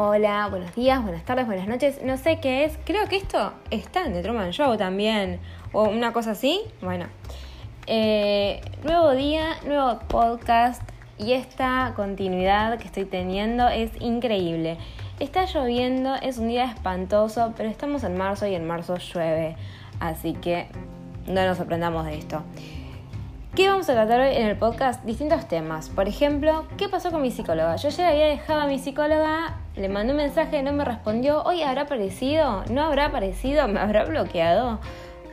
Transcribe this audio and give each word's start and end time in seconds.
Hola, 0.00 0.46
buenos 0.48 0.76
días, 0.76 1.02
buenas 1.02 1.24
tardes, 1.24 1.44
buenas 1.46 1.66
noches. 1.66 2.04
No 2.04 2.16
sé 2.16 2.38
qué 2.38 2.64
es. 2.64 2.78
Creo 2.84 3.08
que 3.08 3.16
esto 3.16 3.52
está 3.72 4.06
en 4.06 4.12
The 4.12 4.22
Truman 4.22 4.52
Show 4.52 4.76
también. 4.76 5.40
O 5.72 5.88
una 5.88 6.12
cosa 6.12 6.30
así. 6.30 6.60
Bueno. 6.80 7.06
Eh, 7.88 8.60
nuevo 8.84 9.10
día, 9.10 9.56
nuevo 9.66 9.98
podcast. 10.06 10.88
Y 11.18 11.32
esta 11.32 11.94
continuidad 11.96 12.78
que 12.78 12.84
estoy 12.84 13.06
teniendo 13.06 13.66
es 13.66 13.90
increíble. 14.00 14.78
Está 15.18 15.46
lloviendo, 15.46 16.14
es 16.14 16.38
un 16.38 16.46
día 16.46 16.66
espantoso, 16.66 17.52
pero 17.56 17.68
estamos 17.68 18.04
en 18.04 18.16
marzo 18.16 18.46
y 18.46 18.54
en 18.54 18.68
marzo 18.68 18.98
llueve. 18.98 19.56
Así 19.98 20.34
que 20.34 20.68
no 21.26 21.44
nos 21.44 21.56
sorprendamos 21.56 22.06
de 22.06 22.18
esto. 22.18 22.44
¿Qué 23.56 23.68
vamos 23.68 23.90
a 23.90 23.94
tratar 23.94 24.20
hoy 24.20 24.36
en 24.36 24.46
el 24.46 24.56
podcast? 24.56 25.02
Distintos 25.02 25.48
temas. 25.48 25.88
Por 25.88 26.06
ejemplo, 26.06 26.66
¿qué 26.76 26.88
pasó 26.88 27.10
con 27.10 27.20
mi 27.20 27.32
psicóloga? 27.32 27.74
Yo 27.74 27.88
ya 27.88 28.10
había 28.10 28.26
dejado 28.26 28.60
a 28.60 28.66
mi 28.68 28.78
psicóloga, 28.78 29.56
le 29.78 29.88
mandé 29.88 30.12
un 30.12 30.16
mensaje, 30.16 30.62
no 30.62 30.72
me 30.72 30.84
respondió. 30.84 31.42
¿Hoy 31.44 31.62
habrá 31.62 31.82
aparecido? 31.82 32.64
¿No 32.68 32.82
habrá 32.82 33.06
aparecido? 33.06 33.68
¿Me 33.68 33.78
habrá 33.78 34.04
bloqueado? 34.04 34.80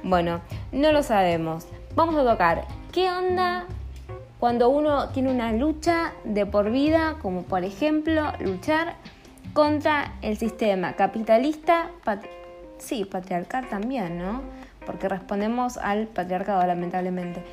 Bueno, 0.03 0.41
no 0.71 0.91
lo 0.91 1.01
sabemos. 1.01 1.65
Vamos 1.95 2.15
a 2.15 2.23
tocar. 2.23 2.65
¿Qué 2.91 3.09
onda 3.09 3.65
cuando 4.39 4.69
uno 4.69 5.09
tiene 5.09 5.31
una 5.31 5.51
lucha 5.51 6.13
de 6.23 6.45
por 6.45 6.69
vida, 6.69 7.15
como 7.21 7.41
por 7.43 7.63
ejemplo 7.63 8.33
luchar 8.39 8.95
contra 9.53 10.13
el 10.21 10.37
sistema 10.37 10.93
capitalista, 10.93 11.89
sí, 12.77 13.05
patriarcal 13.05 13.67
también, 13.67 14.19
¿no? 14.19 14.41
Porque 14.85 15.09
respondemos 15.09 15.77
al 15.77 16.05
patriarcado, 16.05 16.63
lamentablemente. 16.67 17.43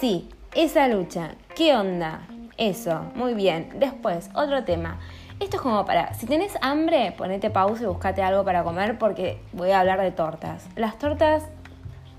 Sí, 0.00 0.28
esa 0.54 0.86
lucha. 0.86 1.30
¿Qué 1.56 1.74
onda? 1.74 2.20
Eso, 2.56 3.06
muy 3.16 3.34
bien. 3.34 3.70
Después, 3.80 4.30
otro 4.34 4.62
tema. 4.62 5.00
Esto 5.40 5.56
es 5.56 5.62
como 5.62 5.84
para, 5.84 6.14
si 6.14 6.26
tenés 6.26 6.54
hambre, 6.62 7.14
ponete 7.16 7.48
pausa 7.48 7.84
y 7.84 7.86
buscate 7.86 8.22
algo 8.22 8.44
para 8.44 8.64
comer 8.64 8.98
porque 8.98 9.38
voy 9.52 9.70
a 9.70 9.80
hablar 9.80 10.00
de 10.00 10.10
tortas. 10.10 10.66
Las 10.74 10.98
tortas 10.98 11.44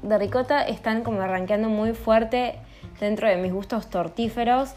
de 0.02 0.18
ricota 0.18 0.62
están 0.62 1.04
como 1.04 1.22
arranqueando 1.22 1.68
muy 1.68 1.94
fuerte 1.94 2.56
dentro 3.00 3.28
de 3.28 3.36
mis 3.36 3.52
gustos 3.52 3.90
tortíferos. 3.90 4.74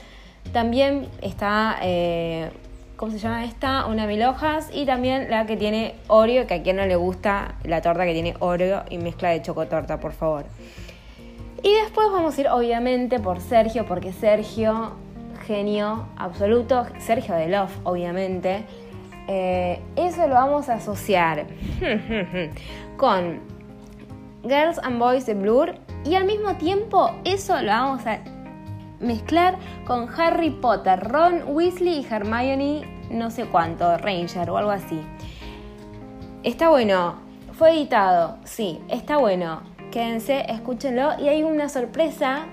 También 0.53 1.09
está, 1.21 1.79
eh, 1.83 2.51
¿cómo 2.97 3.13
se 3.13 3.21
llama 3.21 3.45
esta? 3.45 3.87
Una 3.87 4.09
mil 4.09 4.25
hojas 4.25 4.71
y 4.73 4.87
también 4.87 5.31
la 5.31 5.47
que 5.47 5.57
tiene 5.57 5.95
Oreo, 6.09 6.49
que 6.49 6.55
a 6.55 6.63
quien 6.65 6.77
no 6.77 6.87
le 6.87 6.97
gusta 6.97 7.55
la 7.63 7.81
torta 7.81 8.05
que 8.05 8.13
tiene 8.13 8.35
Oreo 8.41 8.83
y 8.91 8.99
mezcla 8.99 9.29
de 9.29 9.41
chocotorta, 9.41 10.01
por 10.01 10.15
favor. 10.15 10.47
Y 11.63 11.73
después 11.75 12.09
vamos 12.11 12.37
a 12.37 12.41
ir 12.41 12.49
obviamente 12.49 13.21
por 13.21 13.41
Sergio, 13.41 13.87
porque 13.87 14.13
Sergio, 14.13 14.95
genio 15.43 16.07
absoluto, 16.17 16.87
Sergio 16.99 17.35
de 17.35 17.49
Love, 17.49 17.73
obviamente. 17.85 18.65
Eh, 19.29 19.81
eso 19.97 20.27
lo 20.27 20.35
vamos 20.35 20.69
a 20.69 20.75
asociar 20.75 21.47
con 22.97 23.41
Girls 24.43 24.79
and 24.83 24.99
Boys 24.99 25.27
de 25.27 25.35
Blur 25.35 25.75
y 26.05 26.17
al 26.17 26.25
mismo 26.25 26.57
tiempo 26.57 27.11
eso 27.25 27.61
lo 27.61 27.69
vamos 27.69 28.07
a 28.07 28.19
mezclar 28.99 29.57
con 29.87 30.09
Harry 30.19 30.51
Potter, 30.51 30.99
Ron 30.99 31.43
Weasley 31.47 32.01
y 32.01 32.07
Hermione 32.09 33.03
no 33.13 33.31
sé 33.31 33.45
cuánto, 33.47 33.97
Ranger 33.99 34.51
o 34.51 34.57
algo 34.57 34.71
así. 34.71 35.01
Está 36.43 36.71
bueno, 36.71 37.17
fue 37.53 37.73
editado, 37.73 38.39
sí, 38.45 38.81
está 38.89 39.19
bueno. 39.19 39.61
Quédense, 39.93 40.47
escúchenlo. 40.49 41.21
Y 41.21 41.29
hay 41.29 41.43
una 41.43 41.69
sorpresa 41.69 42.47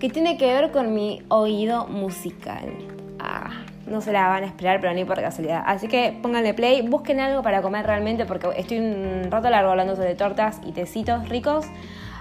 que 0.00 0.10
tiene 0.10 0.36
que 0.36 0.46
ver 0.46 0.70
con 0.70 0.94
mi 0.94 1.22
oído 1.28 1.86
musical. 1.86 2.72
Ah, 3.18 3.64
no 3.86 4.00
se 4.00 4.12
la 4.12 4.28
van 4.28 4.42
a 4.44 4.46
esperar, 4.46 4.80
pero 4.80 4.92
ni 4.92 5.04
por 5.04 5.20
casualidad. 5.20 5.62
Así 5.66 5.88
que 5.88 6.16
pónganle 6.20 6.54
play, 6.54 6.82
busquen 6.82 7.20
algo 7.20 7.42
para 7.42 7.62
comer 7.62 7.86
realmente, 7.86 8.26
porque 8.26 8.48
estoy 8.56 8.78
un 8.78 9.30
rato 9.30 9.48
largo 9.48 9.70
hablando 9.70 9.96
sobre 9.96 10.14
tortas 10.14 10.60
y 10.66 10.72
tecitos 10.72 11.28
ricos. 11.28 11.66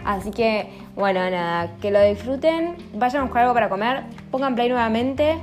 Así 0.06 0.32
que, 0.32 0.70
bueno, 0.96 1.20
nada, 1.30 1.72
que 1.82 1.90
lo 1.90 2.02
disfruten, 2.02 2.76
vayan 2.94 3.22
a 3.22 3.24
buscar 3.26 3.44
algo 3.44 3.56
para 3.56 3.70
comer, 3.70 4.04
pongan 4.30 4.54
play 4.54 4.70
nuevamente 4.70 5.38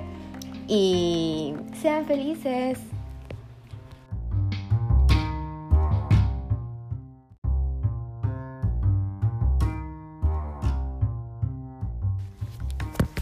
y 0.69 1.55
sean 1.81 2.07
felices. 2.07 2.79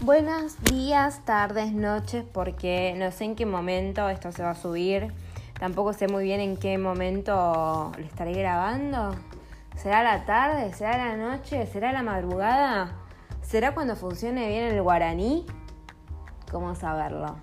Buenos 0.03 0.59
días, 0.63 1.23
tardes, 1.25 1.73
noches, 1.73 2.25
porque 2.33 2.95
no 2.97 3.11
sé 3.11 3.25
en 3.25 3.35
qué 3.35 3.45
momento 3.45 4.09
esto 4.09 4.31
se 4.31 4.41
va 4.41 4.49
a 4.49 4.55
subir. 4.55 5.13
Tampoco 5.59 5.93
sé 5.93 6.07
muy 6.07 6.23
bien 6.23 6.39
en 6.39 6.57
qué 6.57 6.79
momento 6.79 7.91
lo 7.95 8.03
estaré 8.03 8.33
grabando. 8.33 9.15
¿Será 9.75 10.01
la 10.01 10.25
tarde? 10.25 10.73
¿Será 10.73 10.97
la 10.97 11.15
noche? 11.17 11.67
¿Será 11.67 11.91
la 11.91 12.01
madrugada? 12.01 12.95
¿Será 13.43 13.75
cuando 13.75 13.95
funcione 13.95 14.47
bien 14.47 14.63
el 14.63 14.81
guaraní? 14.81 15.45
¿Cómo 16.49 16.73
saberlo? 16.73 17.35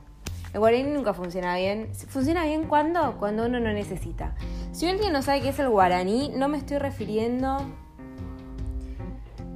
El 0.53 0.59
guaraní 0.59 0.91
nunca 0.91 1.15
funciona 1.15 1.55
bien. 1.55 1.95
¿Funciona 2.09 2.45
bien 2.45 2.65
cuando? 2.65 3.19
Cuando 3.19 3.47
uno 3.47 3.61
no 3.61 3.73
necesita. 3.73 4.35
Si 4.73 4.89
alguien 4.89 5.13
no 5.13 5.23
sabe 5.23 5.43
qué 5.43 5.51
es 5.51 5.61
el 5.61 5.69
guaraní, 5.69 6.33
no 6.35 6.49
me 6.49 6.59
estoy 6.59 6.79
refiriendo 6.79 7.59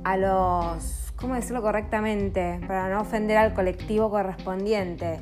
a 0.04 0.16
los 0.16 1.01
¿cómo 1.22 1.36
decirlo 1.36 1.62
correctamente? 1.62 2.60
Para 2.66 2.88
no 2.88 3.00
ofender 3.00 3.38
al 3.38 3.54
colectivo 3.54 4.10
correspondiente, 4.10 5.20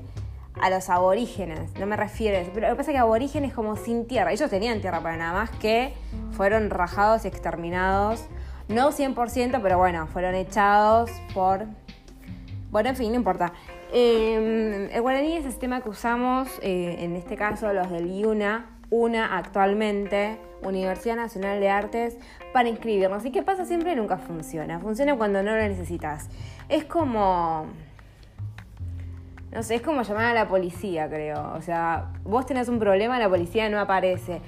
a 0.60 0.70
los 0.70 0.88
aborígenes, 0.88 1.74
no 1.78 1.86
me 1.86 1.96
refiero. 1.96 2.38
Pero 2.54 2.68
lo 2.68 2.72
que 2.72 2.78
pasa 2.78 2.90
es 2.90 2.94
que 2.94 2.98
aborígenes 2.98 3.52
como 3.52 3.76
sin 3.76 4.06
tierra, 4.06 4.32
ellos 4.32 4.48
tenían 4.50 4.80
tierra 4.80 5.00
para 5.02 5.18
nada 5.18 5.34
más 5.34 5.50
que 5.50 5.92
fueron 6.32 6.70
rajados 6.70 7.26
y 7.26 7.28
exterminados, 7.28 8.24
no 8.68 8.90
100%, 8.90 9.60
pero 9.62 9.78
bueno, 9.78 10.06
fueron 10.06 10.34
echados 10.34 11.10
por... 11.34 11.66
Bueno, 12.70 12.88
en 12.88 12.96
fin, 12.96 13.10
no 13.10 13.16
importa. 13.16 13.52
Em, 13.92 14.88
el 14.90 15.02
guaraní 15.02 15.36
es 15.36 15.44
el 15.44 15.50
sistema 15.50 15.82
que 15.82 15.90
usamos, 15.90 16.48
eh, 16.62 16.96
en 17.00 17.14
este 17.14 17.36
caso 17.36 17.72
los 17.72 17.90
del 17.90 18.06
IUNA, 18.10 18.78
una 18.88 19.36
actualmente, 19.36 20.38
Universidad 20.62 21.16
Nacional 21.16 21.60
de 21.60 21.68
Artes, 21.68 22.16
para 22.52 22.68
inscribirnos. 22.68 23.24
¿Y 23.24 23.30
qué 23.30 23.42
pasa? 23.42 23.64
Siempre 23.64 23.96
nunca 23.96 24.18
funciona. 24.18 24.78
Funciona 24.80 25.16
cuando 25.16 25.42
no 25.42 25.52
lo 25.52 25.58
necesitas. 25.58 26.28
Es 26.68 26.84
como... 26.84 27.66
No 29.52 29.62
sé, 29.64 29.76
es 29.76 29.82
como 29.82 30.02
llamar 30.02 30.26
a 30.26 30.34
la 30.34 30.48
policía, 30.48 31.08
creo. 31.08 31.52
O 31.54 31.62
sea, 31.62 32.12
vos 32.22 32.46
tenés 32.46 32.68
un 32.68 32.78
problema, 32.78 33.18
la 33.18 33.28
policía 33.28 33.68
no 33.68 33.80
aparece. 33.80 34.40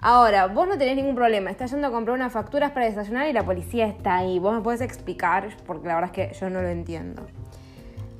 Ahora, 0.00 0.46
vos 0.46 0.68
no 0.68 0.78
tenés 0.78 0.96
ningún 0.96 1.16
problema, 1.16 1.50
estás 1.50 1.72
yendo 1.72 1.88
a 1.88 1.90
comprar 1.90 2.16
unas 2.16 2.32
facturas 2.32 2.70
para 2.70 2.86
desayunar 2.86 3.28
y 3.28 3.32
la 3.32 3.44
policía 3.44 3.86
está 3.86 4.16
ahí. 4.16 4.38
Vos 4.38 4.54
me 4.54 4.60
podés 4.60 4.80
explicar, 4.80 5.48
porque 5.66 5.88
la 5.88 5.94
verdad 5.96 6.10
es 6.16 6.28
que 6.28 6.34
yo 6.38 6.50
no 6.50 6.62
lo 6.62 6.68
entiendo. 6.68 7.26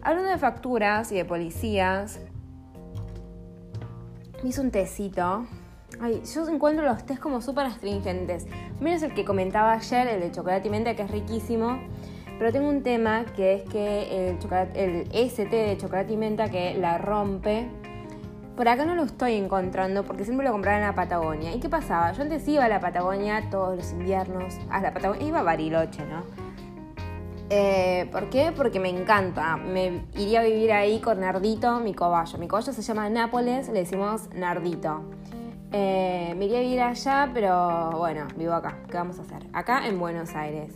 Hablando 0.02 0.30
de 0.30 0.38
facturas 0.38 1.10
y 1.12 1.16
de 1.16 1.24
policías, 1.24 2.20
me 4.42 4.50
hice 4.50 4.60
un 4.60 4.70
tecito 4.70 5.46
Ay, 6.00 6.22
yo 6.32 6.48
encuentro 6.48 6.84
los 6.84 7.04
test 7.04 7.20
como 7.20 7.40
súper 7.40 7.66
astringentes. 7.66 8.46
Menos 8.80 9.02
el 9.02 9.14
que 9.14 9.24
comentaba 9.24 9.72
ayer, 9.72 10.06
el 10.06 10.20
de 10.20 10.30
chocolate 10.30 10.68
y 10.68 10.70
menta, 10.70 10.94
que 10.94 11.02
es 11.02 11.10
riquísimo. 11.10 11.80
Pero 12.38 12.52
tengo 12.52 12.68
un 12.68 12.84
tema 12.84 13.24
que 13.34 13.54
es 13.54 13.62
que 13.64 14.28
el 14.76 15.08
ST 15.12 15.50
de 15.50 15.76
chocolate 15.76 16.12
y 16.12 16.16
menta 16.16 16.48
que 16.48 16.74
la 16.74 16.98
rompe. 16.98 17.68
Por 18.56 18.68
acá 18.68 18.84
no 18.84 18.94
lo 18.94 19.02
estoy 19.04 19.34
encontrando 19.34 20.04
porque 20.04 20.24
siempre 20.24 20.46
lo 20.46 20.52
compraba 20.52 20.78
en 20.78 20.84
la 20.84 20.94
Patagonia. 20.94 21.52
¿Y 21.52 21.58
qué 21.58 21.68
pasaba? 21.68 22.12
Yo 22.12 22.22
antes 22.22 22.46
iba 22.46 22.64
a 22.64 22.68
la 22.68 22.80
Patagonia 22.80 23.50
todos 23.50 23.76
los 23.76 23.90
inviernos. 23.92 24.56
A 24.70 24.80
la 24.80 24.94
Patagonia 24.94 25.26
iba 25.26 25.40
a 25.40 25.42
Bariloche, 25.42 26.04
¿no? 26.06 26.22
Eh, 27.50 28.08
¿Por 28.12 28.30
qué? 28.30 28.52
Porque 28.56 28.78
me 28.78 28.88
encanta. 28.88 29.56
Me 29.56 30.04
iría 30.14 30.40
a 30.40 30.44
vivir 30.44 30.72
ahí 30.72 31.00
con 31.00 31.20
Nardito, 31.20 31.80
mi 31.80 31.94
cobayo. 31.94 32.38
Mi 32.38 32.46
cobayo 32.46 32.72
se 32.72 32.82
llama 32.82 33.08
Nápoles, 33.08 33.68
le 33.68 33.80
decimos 33.80 34.28
Nardito. 34.34 35.02
Eh, 35.70 36.34
me 36.36 36.46
iría 36.46 36.58
a 36.58 36.62
vivir 36.62 36.80
allá, 36.80 37.30
pero 37.34 37.90
bueno, 37.92 38.26
vivo 38.36 38.54
acá. 38.54 38.78
¿Qué 38.90 38.96
vamos 38.96 39.18
a 39.18 39.22
hacer? 39.22 39.46
Acá 39.52 39.86
en 39.86 39.98
Buenos 39.98 40.34
Aires. 40.34 40.72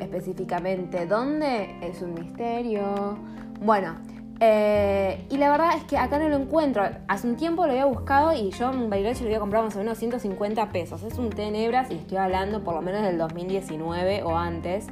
Específicamente, 0.00 1.06
¿dónde? 1.06 1.76
Es 1.82 2.02
un 2.02 2.14
misterio. 2.14 3.18
Bueno, 3.60 3.96
eh, 4.40 5.26
y 5.30 5.36
la 5.36 5.50
verdad 5.50 5.76
es 5.76 5.82
que 5.84 5.98
acá 5.98 6.18
no 6.18 6.28
lo 6.28 6.36
encuentro. 6.36 6.88
Hace 7.08 7.26
un 7.26 7.36
tiempo 7.36 7.66
lo 7.66 7.72
había 7.72 7.86
buscado 7.86 8.32
y 8.32 8.50
yo 8.50 8.70
en 8.70 8.88
Bariloche 8.88 9.20
lo 9.20 9.26
había 9.26 9.40
comprado 9.40 9.64
más 9.64 9.74
o 9.74 9.80
menos 9.80 9.98
150 9.98 10.68
pesos. 10.68 11.02
Es 11.02 11.18
un 11.18 11.30
té 11.30 11.44
en 11.44 11.56
hebras 11.56 11.90
y 11.90 11.94
estoy 11.94 12.18
hablando 12.18 12.62
por 12.62 12.74
lo 12.74 12.82
menos 12.82 13.02
del 13.02 13.18
2019 13.18 14.22
o 14.22 14.36
antes. 14.36 14.86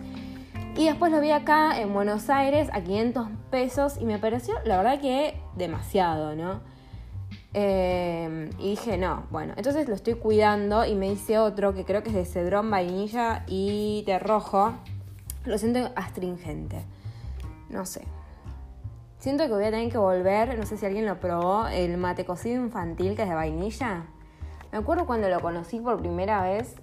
Y 0.76 0.86
después 0.86 1.12
lo 1.12 1.20
vi 1.20 1.30
acá 1.30 1.80
en 1.80 1.94
Buenos 1.94 2.28
Aires 2.28 2.68
a 2.72 2.82
500 2.82 3.28
pesos 3.50 3.96
y 4.00 4.04
me 4.04 4.18
pareció, 4.18 4.54
la 4.64 4.76
verdad 4.76 5.00
que 5.00 5.40
demasiado, 5.56 6.34
¿no? 6.34 6.60
Em, 7.54 8.50
y 8.58 8.70
dije, 8.70 8.98
no, 8.98 9.24
bueno, 9.30 9.54
entonces 9.56 9.88
lo 9.88 9.94
estoy 9.94 10.14
cuidando 10.14 10.84
y 10.84 10.94
me 10.94 11.10
hice 11.10 11.38
otro 11.38 11.74
que 11.74 11.84
creo 11.84 12.02
que 12.02 12.10
es 12.10 12.14
de 12.14 12.24
cedrón, 12.24 12.70
vainilla 12.70 13.44
y 13.46 14.04
de 14.06 14.18
rojo. 14.18 14.74
Lo 15.44 15.56
siento 15.58 15.90
astringente. 15.96 16.84
No 17.68 17.84
sé. 17.86 18.02
siento 19.18 19.44
que 19.46 19.52
voy 19.52 19.64
a 19.64 19.70
tener 19.70 19.90
que 19.90 19.98
volver, 19.98 20.56
no 20.58 20.66
sé 20.66 20.76
si 20.76 20.86
alguien 20.86 21.06
lo 21.06 21.18
probó, 21.18 21.66
el 21.66 21.96
mate 21.96 22.24
cocido 22.24 22.62
infantil 22.62 23.16
que 23.16 23.22
es 23.22 23.28
de 23.28 23.34
vainilla. 23.34 24.04
Me 24.70 24.78
acuerdo 24.78 25.06
cuando 25.06 25.28
lo 25.28 25.40
conocí 25.40 25.80
por 25.80 25.98
primera 25.98 26.42
vez, 26.42 26.76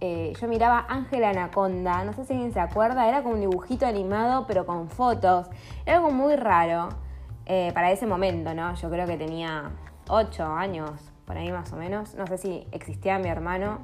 eh, 0.00 0.32
yo 0.40 0.48
miraba 0.48 0.84
Ángela 0.88 1.30
Anaconda, 1.30 2.04
no 2.04 2.12
sé 2.12 2.24
si 2.24 2.32
alguien 2.34 2.52
se 2.52 2.60
acuerda, 2.60 3.08
era 3.08 3.22
como 3.22 3.34
un 3.34 3.40
dibujito 3.40 3.86
animado 3.86 4.46
pero 4.46 4.66
con 4.66 4.88
fotos, 4.88 5.48
era 5.86 5.96
algo 5.96 6.10
muy 6.10 6.36
raro 6.36 6.88
eh, 7.46 7.70
para 7.74 7.90
ese 7.90 8.06
momento, 8.06 8.54
¿no? 8.54 8.74
Yo 8.74 8.90
creo 8.90 9.06
que 9.06 9.16
tenía 9.16 9.70
8 10.08 10.44
años, 10.44 10.90
por 11.26 11.36
ahí 11.36 11.50
más 11.52 11.72
o 11.72 11.76
menos, 11.76 12.14
no 12.14 12.26
sé 12.26 12.38
si 12.38 12.66
existía 12.72 13.18
mi 13.18 13.28
hermano, 13.28 13.80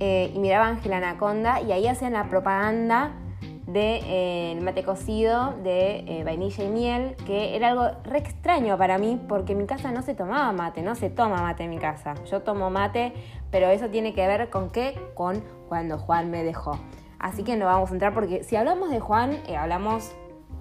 eh, 0.00 0.32
y 0.34 0.38
miraba 0.38 0.66
Ángela 0.66 0.96
Anaconda 0.96 1.60
y 1.60 1.72
ahí 1.72 1.86
hacían 1.86 2.14
la 2.14 2.28
propaganda 2.28 3.12
de 3.66 4.00
eh, 4.04 4.60
mate 4.60 4.82
cocido 4.82 5.54
de 5.62 6.04
eh, 6.06 6.24
vainilla 6.24 6.64
y 6.64 6.68
miel, 6.68 7.16
que 7.26 7.54
era 7.56 7.68
algo 7.68 7.90
re 8.04 8.18
extraño 8.18 8.76
para 8.76 8.98
mí 8.98 9.20
porque 9.28 9.52
en 9.52 9.58
mi 9.58 9.66
casa 9.66 9.92
no 9.92 10.02
se 10.02 10.14
tomaba 10.14 10.50
mate, 10.52 10.82
no 10.82 10.94
se 10.94 11.10
toma 11.10 11.40
mate 11.40 11.64
en 11.64 11.70
mi 11.70 11.78
casa. 11.78 12.14
Yo 12.30 12.42
tomo 12.42 12.70
mate, 12.70 13.12
pero 13.50 13.68
eso 13.68 13.88
tiene 13.88 14.12
que 14.14 14.26
ver 14.26 14.50
con 14.50 14.70
qué? 14.70 15.00
Con 15.14 15.42
cuando 15.68 15.98
Juan 15.98 16.30
me 16.30 16.42
dejó. 16.42 16.78
Así 17.18 17.44
que 17.44 17.56
no 17.56 17.66
vamos 17.66 17.90
a 17.90 17.92
entrar 17.92 18.12
porque 18.12 18.42
si 18.42 18.56
hablamos 18.56 18.90
de 18.90 18.98
Juan, 18.98 19.38
hablamos 19.56 20.12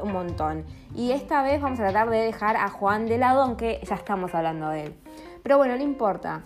un 0.02 0.14
montón. 0.14 0.66
Y 0.96 1.12
esta 1.12 1.44
vez 1.44 1.62
vamos 1.62 1.80
a 1.80 1.84
tratar 1.84 2.10
de 2.10 2.20
dejar 2.20 2.58
a 2.58 2.70
Juan 2.70 3.06
de 3.08 3.18
lado, 3.18 3.42
aunque 3.42 3.80
ya 3.88 3.96
estamos 3.96 4.34
hablando 4.36 4.70
de 4.70 4.88
él. 4.88 4.96
Pero 5.44 5.58
bueno, 5.58 5.76
no 5.76 5.84
importa. 5.84 6.44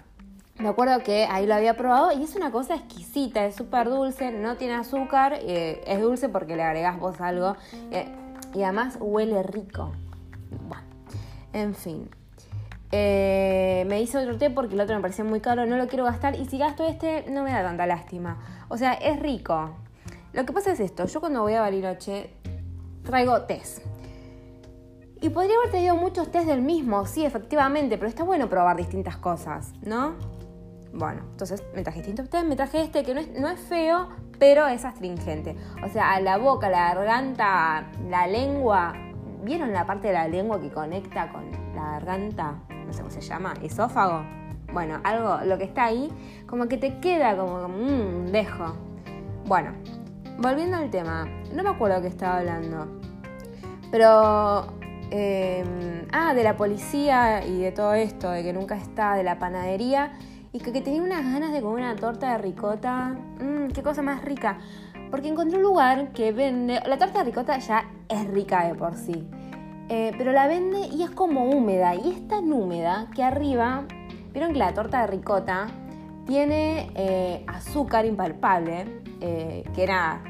Me 0.57 0.69
acuerdo 0.69 1.03
que 1.03 1.25
ahí 1.25 1.45
lo 1.45 1.53
había 1.53 1.75
probado 1.75 2.17
y 2.17 2.23
es 2.23 2.35
una 2.35 2.49
cosa 2.49 2.75
exquisita, 2.75 3.45
es 3.45 3.55
súper 3.55 3.89
dulce, 3.89 4.31
no 4.31 4.55
tiene 4.55 4.75
azúcar, 4.75 5.33
eh, 5.41 5.83
es 5.85 5.99
dulce 5.99 6.29
porque 6.29 6.55
le 6.55 6.63
agregás 6.63 6.97
vos 6.97 7.19
algo 7.19 7.57
eh, 7.91 8.07
y 8.53 8.63
además 8.63 8.97
huele 9.01 9.43
rico. 9.43 9.91
Bueno, 10.69 10.85
en 11.51 11.75
fin. 11.75 12.09
Eh, 12.93 13.83
me 13.87 14.01
hice 14.01 14.17
otro 14.17 14.37
té 14.37 14.49
porque 14.49 14.75
el 14.75 14.79
otro 14.79 14.95
me 14.95 15.01
parecía 15.01 15.25
muy 15.25 15.41
caro, 15.41 15.65
no 15.65 15.75
lo 15.75 15.87
quiero 15.87 16.05
gastar 16.05 16.35
y 16.35 16.45
si 16.45 16.57
gasto 16.57 16.87
este 16.87 17.29
no 17.29 17.43
me 17.43 17.51
da 17.51 17.61
tanta 17.61 17.85
lástima. 17.85 18.37
O 18.69 18.77
sea, 18.77 18.93
es 18.93 19.19
rico. 19.19 19.71
Lo 20.31 20.45
que 20.45 20.53
pasa 20.53 20.71
es 20.71 20.79
esto, 20.79 21.05
yo 21.05 21.19
cuando 21.19 21.41
voy 21.41 21.55
a 21.55 21.61
Bariloche 21.61 22.29
traigo 23.05 23.43
tés. 23.43 23.81
Y 25.21 25.29
podría 25.29 25.55
haber 25.55 25.69
traído 25.69 25.95
muchos 25.95 26.31
tés 26.31 26.45
del 26.45 26.61
mismo, 26.61 27.05
sí, 27.05 27.25
efectivamente, 27.25 27.97
pero 27.97 28.09
está 28.09 28.23
bueno 28.23 28.49
probar 28.49 28.75
distintas 28.75 29.17
cosas, 29.17 29.71
¿no? 29.81 30.15
Bueno, 30.93 31.21
entonces 31.31 31.63
me 31.73 31.83
traje 31.83 31.99
distintos 31.99 32.29
tés, 32.29 32.43
me 32.45 32.55
traje 32.55 32.81
este 32.81 33.03
que 33.03 33.13
no 33.13 33.21
es, 33.21 33.39
no 33.39 33.49
es 33.49 33.59
feo, 33.59 34.09
pero 34.39 34.67
es 34.67 34.85
astringente. 34.85 35.55
O 35.83 35.89
sea, 35.89 36.13
a 36.13 36.19
la 36.19 36.37
boca, 36.37 36.69
la 36.69 36.93
garganta, 36.93 37.87
la 38.09 38.27
lengua. 38.27 38.93
¿Vieron 39.43 39.73
la 39.73 39.85
parte 39.85 40.07
de 40.07 40.13
la 40.13 40.27
lengua 40.27 40.59
que 40.59 40.69
conecta 40.71 41.31
con 41.31 41.51
la 41.75 41.91
garganta? 41.91 42.63
No 42.85 42.93
sé 42.93 42.99
cómo 42.99 43.11
se 43.11 43.21
llama, 43.21 43.53
esófago. 43.61 44.25
Bueno, 44.73 44.99
algo, 45.03 45.39
lo 45.45 45.57
que 45.57 45.65
está 45.65 45.85
ahí, 45.85 46.09
como 46.47 46.67
que 46.67 46.77
te 46.77 46.99
queda 46.99 47.37
como, 47.37 47.67
mmm, 47.67 48.27
dejo. 48.27 48.75
Bueno, 49.45 49.71
volviendo 50.37 50.77
al 50.77 50.89
tema, 50.89 51.27
no 51.53 51.63
me 51.63 51.69
acuerdo 51.69 52.01
qué 52.01 52.07
estaba 52.07 52.37
hablando. 52.37 52.87
Pero 53.91 54.67
eh, 55.11 55.63
ah, 56.11 56.33
de 56.33 56.43
la 56.43 56.57
policía 56.57 57.45
y 57.45 57.61
de 57.61 57.71
todo 57.71 57.93
esto, 57.93 58.31
de 58.31 58.43
que 58.43 58.53
nunca 58.53 58.75
está, 58.75 59.15
de 59.15 59.23
la 59.23 59.39
panadería 59.39 60.13
y 60.51 60.59
que, 60.59 60.71
que 60.71 60.81
tenía 60.81 61.01
unas 61.01 61.23
ganas 61.23 61.51
de 61.51 61.61
comer 61.61 61.83
una 61.83 61.95
torta 61.95 62.31
de 62.31 62.37
ricota. 62.37 63.15
Mmm, 63.39 63.67
qué 63.73 63.83
cosa 63.83 64.01
más 64.01 64.23
rica. 64.23 64.57
Porque 65.11 65.27
encontré 65.27 65.57
un 65.57 65.63
lugar 65.63 66.11
que 66.13 66.31
vende. 66.31 66.79
La 66.85 66.97
torta 66.97 67.19
de 67.19 67.25
ricota 67.25 67.57
ya 67.57 67.85
es 68.09 68.27
rica 68.27 68.65
de 68.65 68.75
por 68.75 68.95
sí. 68.95 69.27
Eh, 69.89 70.13
pero 70.17 70.31
la 70.31 70.47
vende 70.47 70.88
y 70.88 71.03
es 71.03 71.11
como 71.11 71.45
húmeda. 71.49 71.95
Y 71.95 72.09
es 72.09 72.27
tan 72.27 72.51
húmeda 72.51 73.07
que 73.13 73.23
arriba. 73.23 73.83
Vieron 74.33 74.53
que 74.53 74.59
la 74.59 74.73
torta 74.73 75.01
de 75.01 75.07
ricota 75.07 75.67
tiene 76.25 76.92
eh, 76.95 77.44
azúcar 77.48 78.06
impalpable. 78.06 79.04
Eh, 79.22 79.63
que 79.74 79.83
era 79.83 80.22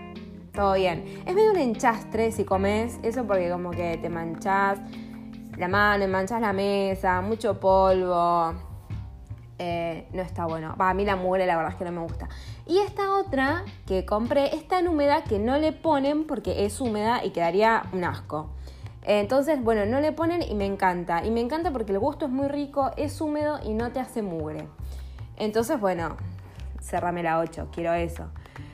todo 0.54 0.74
bien. 0.76 1.04
Es 1.26 1.36
medio 1.36 1.52
un 1.52 1.58
enchastre 1.58 2.32
si 2.32 2.46
comes, 2.46 2.98
eso 3.04 3.26
porque 3.26 3.50
como 3.50 3.72
que 3.72 3.98
te 3.98 4.10
manchas 4.10 4.80
la 5.58 5.68
mano, 5.68 6.08
manchas 6.08 6.40
la 6.40 6.54
mesa, 6.54 7.22
mucho 7.22 7.60
polvo. 7.60 8.54
Eh, 9.58 10.08
no 10.14 10.22
está 10.22 10.46
bueno. 10.46 10.76
a 10.78 10.94
mí 10.94 11.06
la 11.06 11.16
mugre 11.16 11.46
la 11.46 11.56
verdad 11.56 11.72
es 11.74 11.78
que 11.78 11.86
no 11.86 11.92
me 11.92 12.02
gusta. 12.02 12.30
Y 12.66 12.80
esta 12.80 13.16
otra 13.16 13.64
que 13.86 14.06
compré 14.06 14.56
es 14.56 14.68
tan 14.68 14.88
húmeda 14.88 15.24
que 15.24 15.40
no 15.40 15.58
le 15.58 15.72
ponen 15.72 16.26
porque 16.26 16.66
es 16.66 16.80
húmeda 16.82 17.24
y 17.24 17.32
quedaría 17.32 17.84
un 17.94 18.04
asco. 18.04 18.50
Entonces, 19.04 19.64
bueno, 19.64 19.86
no 19.86 20.00
le 20.00 20.12
ponen 20.12 20.42
y 20.42 20.56
me 20.56 20.66
encanta. 20.66 21.24
Y 21.24 21.32
me 21.32 21.42
encanta 21.42 21.72
porque 21.72 21.92
el 21.92 22.00
gusto 22.00 22.26
es 22.26 22.32
muy 22.32 22.48
rico, 22.48 22.92
es 22.98 23.22
húmedo 23.22 23.60
y 23.64 23.74
no 23.74 23.92
te 23.92 24.00
hace 24.00 24.22
mugre. 24.22 24.68
Entonces, 25.38 25.80
bueno, 25.80 26.18
cerrame 26.82 27.24
la 27.24 27.40
8, 27.40 27.70
quiero 27.74 27.94
eso. 27.94 28.30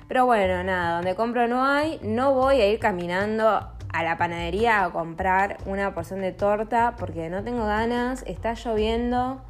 Pero 0.08 0.25
bueno, 0.25 0.63
nada, 0.63 0.96
donde 0.96 1.16
compro 1.16 1.48
no 1.48 1.66
hay, 1.66 2.00
no 2.04 2.34
voy 2.34 2.60
a 2.60 2.68
ir 2.68 2.80
caminando 2.80 3.48
a 3.94 4.04
la 4.04 4.18
panadería 4.18 4.84
a 4.84 4.92
comprar 4.92 5.58
una 5.66 5.94
porción 5.94 6.22
de 6.22 6.31
torta 6.31 6.96
porque 6.98 7.30
no 7.30 7.44
tengo 7.44 7.66
ganas, 7.66 8.24
está 8.28 8.54
lloviendo 8.54 9.42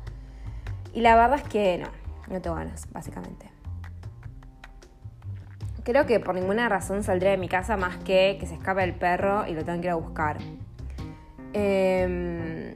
y 0.93 1.01
la 1.01 1.15
verdad 1.15 1.39
es 1.39 1.43
que 1.43 1.77
no, 1.79 1.87
no 2.31 2.41
tengo 2.41 2.55
ganas, 2.55 2.87
básicamente. 2.91 3.49
Creo 5.83 6.05
que 6.05 6.19
por 6.19 6.35
ninguna 6.35 6.69
razón 6.69 7.03
saldré 7.03 7.31
de 7.31 7.37
mi 7.37 7.49
casa 7.49 7.75
más 7.75 7.97
que 7.97 8.37
que 8.39 8.45
se 8.45 8.53
escape 8.53 8.83
el 8.83 8.93
perro 8.93 9.47
y 9.47 9.53
lo 9.53 9.65
tengo 9.65 9.81
que 9.81 9.87
ir 9.87 9.91
a 9.91 9.95
buscar. 9.95 10.37
Eh, 11.53 12.75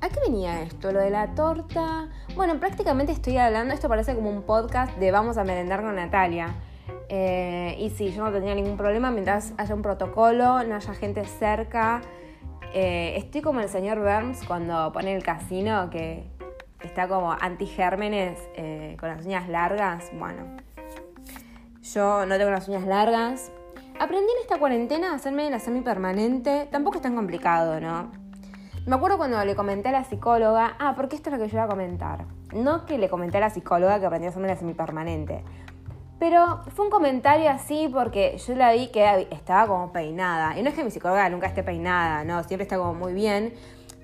¿A 0.00 0.08
qué 0.08 0.20
venía 0.26 0.62
esto? 0.62 0.92
Lo 0.92 1.00
de 1.00 1.10
la 1.10 1.34
torta. 1.34 2.08
Bueno, 2.34 2.60
prácticamente 2.60 3.12
estoy 3.12 3.38
hablando, 3.38 3.72
esto 3.72 3.88
parece 3.88 4.14
como 4.14 4.30
un 4.30 4.42
podcast 4.42 4.96
de 4.98 5.10
vamos 5.10 5.38
a 5.38 5.44
merendar 5.44 5.82
con 5.82 5.96
Natalia. 5.96 6.54
Eh, 7.08 7.76
y 7.78 7.90
sí, 7.90 8.12
yo 8.12 8.24
no 8.24 8.30
tendría 8.30 8.54
ningún 8.54 8.76
problema 8.76 9.10
mientras 9.10 9.54
haya 9.56 9.74
un 9.74 9.82
protocolo, 9.82 10.62
no 10.64 10.74
haya 10.74 10.94
gente 10.94 11.24
cerca. 11.24 12.02
Eh, 12.74 13.14
estoy 13.16 13.40
como 13.40 13.60
el 13.60 13.68
señor 13.70 13.98
Burns 14.00 14.44
cuando 14.44 14.92
pone 14.92 15.16
el 15.16 15.22
casino 15.22 15.88
que 15.88 16.28
está 16.82 17.08
como 17.08 17.32
anti-gérmenes 17.32 18.38
eh, 18.54 18.96
con 19.00 19.08
las 19.08 19.24
uñas 19.24 19.48
largas. 19.48 20.10
Bueno, 20.12 20.56
yo 21.82 22.26
no 22.26 22.36
tengo 22.36 22.50
las 22.50 22.68
uñas 22.68 22.84
largas. 22.84 23.50
Aprendí 23.98 24.30
en 24.30 24.42
esta 24.42 24.58
cuarentena 24.58 25.12
a 25.12 25.14
hacerme 25.14 25.48
la 25.48 25.58
semi-permanente. 25.58 26.68
Tampoco 26.70 26.96
es 26.96 27.02
tan 27.02 27.16
complicado, 27.16 27.80
¿no? 27.80 28.25
Me 28.86 28.94
acuerdo 28.94 29.18
cuando 29.18 29.44
le 29.44 29.56
comenté 29.56 29.88
a 29.88 29.92
la 29.92 30.04
psicóloga, 30.04 30.76
ah, 30.78 30.94
porque 30.94 31.16
esto 31.16 31.28
es 31.28 31.36
lo 31.36 31.42
que 31.42 31.50
yo 31.50 31.56
iba 31.56 31.64
a 31.64 31.68
comentar. 31.68 32.24
No 32.54 32.86
que 32.86 32.98
le 32.98 33.08
comenté 33.08 33.38
a 33.38 33.40
la 33.40 33.50
psicóloga 33.50 33.98
que 33.98 34.06
aprendí 34.06 34.26
a 34.26 34.30
hacerme 34.30 34.46
la 34.46 34.54
semipermanente. 34.54 35.42
Pero 36.20 36.60
fue 36.72 36.84
un 36.84 36.90
comentario 36.92 37.50
así 37.50 37.90
porque 37.92 38.38
yo 38.38 38.54
la 38.54 38.70
vi 38.70 38.86
que 38.92 39.26
estaba 39.32 39.66
como 39.66 39.92
peinada. 39.92 40.56
Y 40.56 40.62
no 40.62 40.68
es 40.68 40.76
que 40.76 40.84
mi 40.84 40.92
psicóloga 40.92 41.28
nunca 41.28 41.48
esté 41.48 41.64
peinada, 41.64 42.22
no, 42.22 42.44
siempre 42.44 42.62
está 42.62 42.78
como 42.78 42.94
muy 42.94 43.12
bien. 43.12 43.54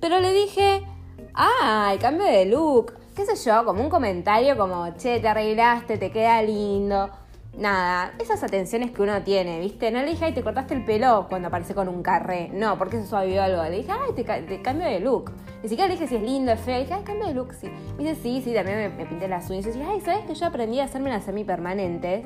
Pero 0.01 0.19
le 0.19 0.33
dije, 0.33 0.85
ah, 1.33 1.91
el 1.93 2.01
cambio 2.01 2.27
de 2.27 2.47
look. 2.47 2.95
Qué 3.15 3.25
sé 3.25 3.37
yo, 3.49 3.65
como 3.65 3.85
un 3.85 3.89
comentario 3.89 4.57
como, 4.57 4.97
che, 4.97 5.21
te 5.21 5.29
arreglaste, 5.29 5.97
te 5.97 6.11
queda 6.11 6.43
lindo 6.43 7.09
nada, 7.57 8.13
esas 8.19 8.43
atenciones 8.43 8.91
que 8.91 9.03
uno 9.03 9.23
tiene, 9.23 9.61
¿viste? 9.61 9.91
No 9.91 10.01
le 10.01 10.11
dije, 10.11 10.27
ay, 10.27 10.35
te 10.35 10.43
cortaste 10.43 10.75
el 10.75 10.85
pelo 10.85 11.27
cuando 11.29 11.49
aparece 11.49 11.75
con 11.75 11.89
un 11.89 12.03
carré. 12.03 12.51
No, 12.53 12.79
porque 12.79 12.99
eso 12.99 13.07
suavió 13.07 13.43
algo. 13.43 13.63
Le 13.65 13.79
dije, 13.79 13.93
ay, 13.93 14.13
te, 14.15 14.63
cambio 14.63 14.87
de 14.87 15.01
look. 15.01 15.33
Ni 15.63 15.69
siquiera 15.69 15.89
le 15.89 15.95
dije 15.95 16.09
si 16.09 16.17
es 16.17 16.23
lindo, 16.23 16.53
es 16.53 16.61
feo. 16.61 16.75
Le 16.75 16.81
dije, 16.83 16.95
ay, 16.95 17.03
cambio 17.05 17.27
de 17.27 17.35
look, 17.35 17.55
sí. 17.55 17.69
Me 17.97 18.05
dice, 18.05 18.17
sí, 18.23 18.43
sí, 18.45 18.55
también 18.55 18.97
me, 18.97 19.07
pinté 19.07 19.29
las 19.29 19.49
uñas. 19.51 19.67
Y 19.67 19.71
dije, 19.71 19.87
ay, 19.89 20.01
¿sabes 20.01 20.25
que 20.25 20.35
yo 20.35 20.47
aprendí 20.47 20.81
a 20.81 20.85
hacerme 20.85 21.11
las 21.11 21.25
semipermanentes 21.25 22.25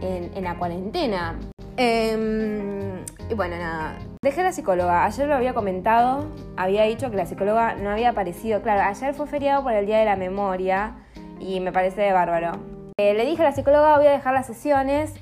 en, 0.00 0.30
en 0.34 0.44
la 0.44 0.56
cuarentena? 0.58 1.38
Em, 1.76 3.02
y 3.30 3.34
bueno, 3.34 3.56
nada. 3.56 3.96
Dejé 4.22 4.42
la 4.42 4.52
psicóloga. 4.52 5.04
Ayer 5.04 5.26
lo 5.26 5.34
había 5.34 5.54
comentado. 5.54 6.26
Había 6.56 6.84
dicho 6.84 7.10
que 7.10 7.16
la 7.16 7.26
psicóloga 7.26 7.74
no 7.74 7.90
había 7.90 8.10
aparecido. 8.10 8.62
Claro, 8.62 8.82
ayer 8.82 9.14
fue 9.14 9.26
feriado 9.26 9.62
por 9.62 9.72
el 9.72 9.86
Día 9.86 9.98
de 9.98 10.04
la 10.04 10.16
Memoria. 10.16 10.96
Y 11.40 11.60
me 11.60 11.72
parece 11.72 12.12
bárbaro. 12.12 12.81
Eh, 13.02 13.14
le 13.14 13.26
dije 13.26 13.42
a 13.42 13.46
la 13.46 13.52
psicóloga 13.52 13.96
voy 13.96 14.06
a 14.06 14.12
dejar 14.12 14.32
las 14.32 14.46
sesiones, 14.46 15.12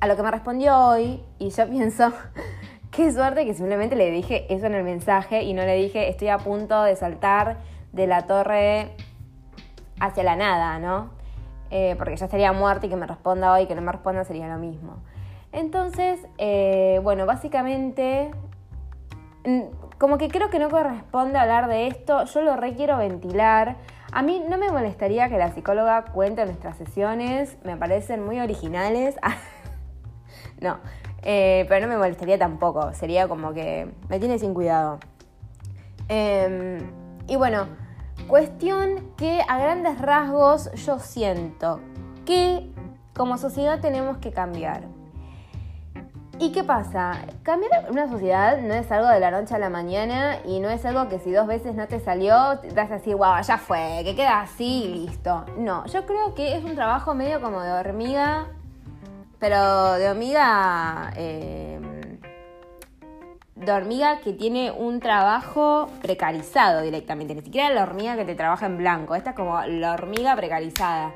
a 0.00 0.06
lo 0.06 0.16
que 0.16 0.22
me 0.22 0.30
respondió 0.30 0.76
hoy, 0.76 1.22
y 1.38 1.48
yo 1.48 1.66
pienso, 1.70 2.12
qué 2.90 3.10
suerte 3.10 3.46
que 3.46 3.54
simplemente 3.54 3.96
le 3.96 4.10
dije 4.10 4.44
eso 4.52 4.66
en 4.66 4.74
el 4.74 4.84
mensaje 4.84 5.42
y 5.42 5.54
no 5.54 5.62
le 5.62 5.74
dije 5.76 6.10
estoy 6.10 6.28
a 6.28 6.36
punto 6.36 6.82
de 6.82 6.94
saltar 6.94 7.56
de 7.90 8.06
la 8.06 8.26
torre 8.26 8.90
hacia 9.98 10.22
la 10.24 10.36
nada, 10.36 10.78
¿no? 10.78 11.08
Eh, 11.70 11.94
porque 11.96 12.16
ya 12.16 12.26
estaría 12.26 12.52
muerta 12.52 12.84
y 12.84 12.90
que 12.90 12.96
me 12.96 13.06
responda 13.06 13.50
hoy, 13.54 13.64
que 13.64 13.74
no 13.74 13.80
me 13.80 13.92
responda 13.92 14.24
sería 14.24 14.46
lo 14.48 14.58
mismo. 14.58 14.96
Entonces, 15.52 16.20
eh, 16.36 17.00
bueno, 17.02 17.24
básicamente, 17.24 18.30
mm, 19.46 19.62
como 19.96 20.18
que 20.18 20.28
creo 20.28 20.50
que 20.50 20.58
no 20.58 20.68
corresponde 20.68 21.38
hablar 21.38 21.66
de 21.68 21.86
esto, 21.86 22.24
yo 22.26 22.42
lo 22.42 22.56
requiero 22.56 22.98
ventilar. 22.98 23.78
A 24.12 24.20
mí 24.20 24.44
no 24.46 24.58
me 24.58 24.70
molestaría 24.70 25.30
que 25.30 25.38
la 25.38 25.52
psicóloga 25.52 26.04
cuente 26.04 26.44
nuestras 26.44 26.76
sesiones, 26.76 27.56
me 27.64 27.78
parecen 27.78 28.22
muy 28.24 28.40
originales. 28.40 29.16
no, 30.60 30.78
Eh, 31.24 31.66
pero 31.68 31.86
no 31.86 31.92
me 31.92 31.96
molestaría 31.96 32.36
tampoco. 32.36 32.92
Sería 32.94 33.28
como 33.28 33.52
que 33.52 33.88
me 34.08 34.18
tiene 34.18 34.38
sin 34.38 34.54
cuidado. 34.54 34.98
Em, 36.08 36.78
y 37.28 37.36
bueno, 37.36 37.68
cuestión 38.26 39.14
que 39.16 39.40
a 39.48 39.58
grandes 39.58 40.00
rasgos 40.00 40.70
yo 40.84 40.98
siento 40.98 41.80
que 42.26 42.70
como 43.14 43.38
sociedad 43.38 43.80
tenemos 43.80 44.18
que 44.18 44.32
cambiar. 44.32 44.88
¿Y 46.42 46.50
qué 46.50 46.64
pasa? 46.64 47.20
Cambiar 47.44 47.86
una 47.88 48.08
sociedad 48.08 48.60
no 48.60 48.74
es 48.74 48.90
algo 48.90 49.06
de 49.06 49.20
la 49.20 49.30
noche 49.30 49.54
a 49.54 49.60
la 49.60 49.70
mañana 49.70 50.38
y 50.44 50.58
no 50.58 50.70
es 50.70 50.84
algo 50.84 51.08
que 51.08 51.20
si 51.20 51.30
dos 51.30 51.46
veces 51.46 51.76
no 51.76 51.86
te 51.86 52.00
salió, 52.00 52.58
te 52.58 52.70
das 52.70 52.90
así, 52.90 53.14
wow, 53.14 53.40
ya 53.46 53.58
fue, 53.58 54.00
que 54.02 54.16
queda 54.16 54.40
así 54.40 54.82
y 54.86 55.06
listo. 55.06 55.44
No, 55.56 55.86
yo 55.86 56.04
creo 56.04 56.34
que 56.34 56.56
es 56.56 56.64
un 56.64 56.74
trabajo 56.74 57.14
medio 57.14 57.40
como 57.40 57.62
de 57.62 57.70
hormiga, 57.70 58.48
pero 59.38 59.92
de 59.92 60.08
hormiga... 60.10 61.12
Eh, 61.14 61.78
de 63.54 63.70
hormiga 63.70 64.18
que 64.18 64.32
tiene 64.32 64.72
un 64.72 64.98
trabajo 64.98 65.90
precarizado 66.00 66.82
directamente, 66.82 67.36
ni 67.36 67.42
siquiera 67.42 67.72
la 67.72 67.84
hormiga 67.84 68.16
que 68.16 68.24
te 68.24 68.34
trabaja 68.34 68.66
en 68.66 68.78
blanco, 68.78 69.14
esta 69.14 69.30
es 69.30 69.36
como 69.36 69.62
la 69.62 69.92
hormiga 69.92 70.34
precarizada. 70.34 71.12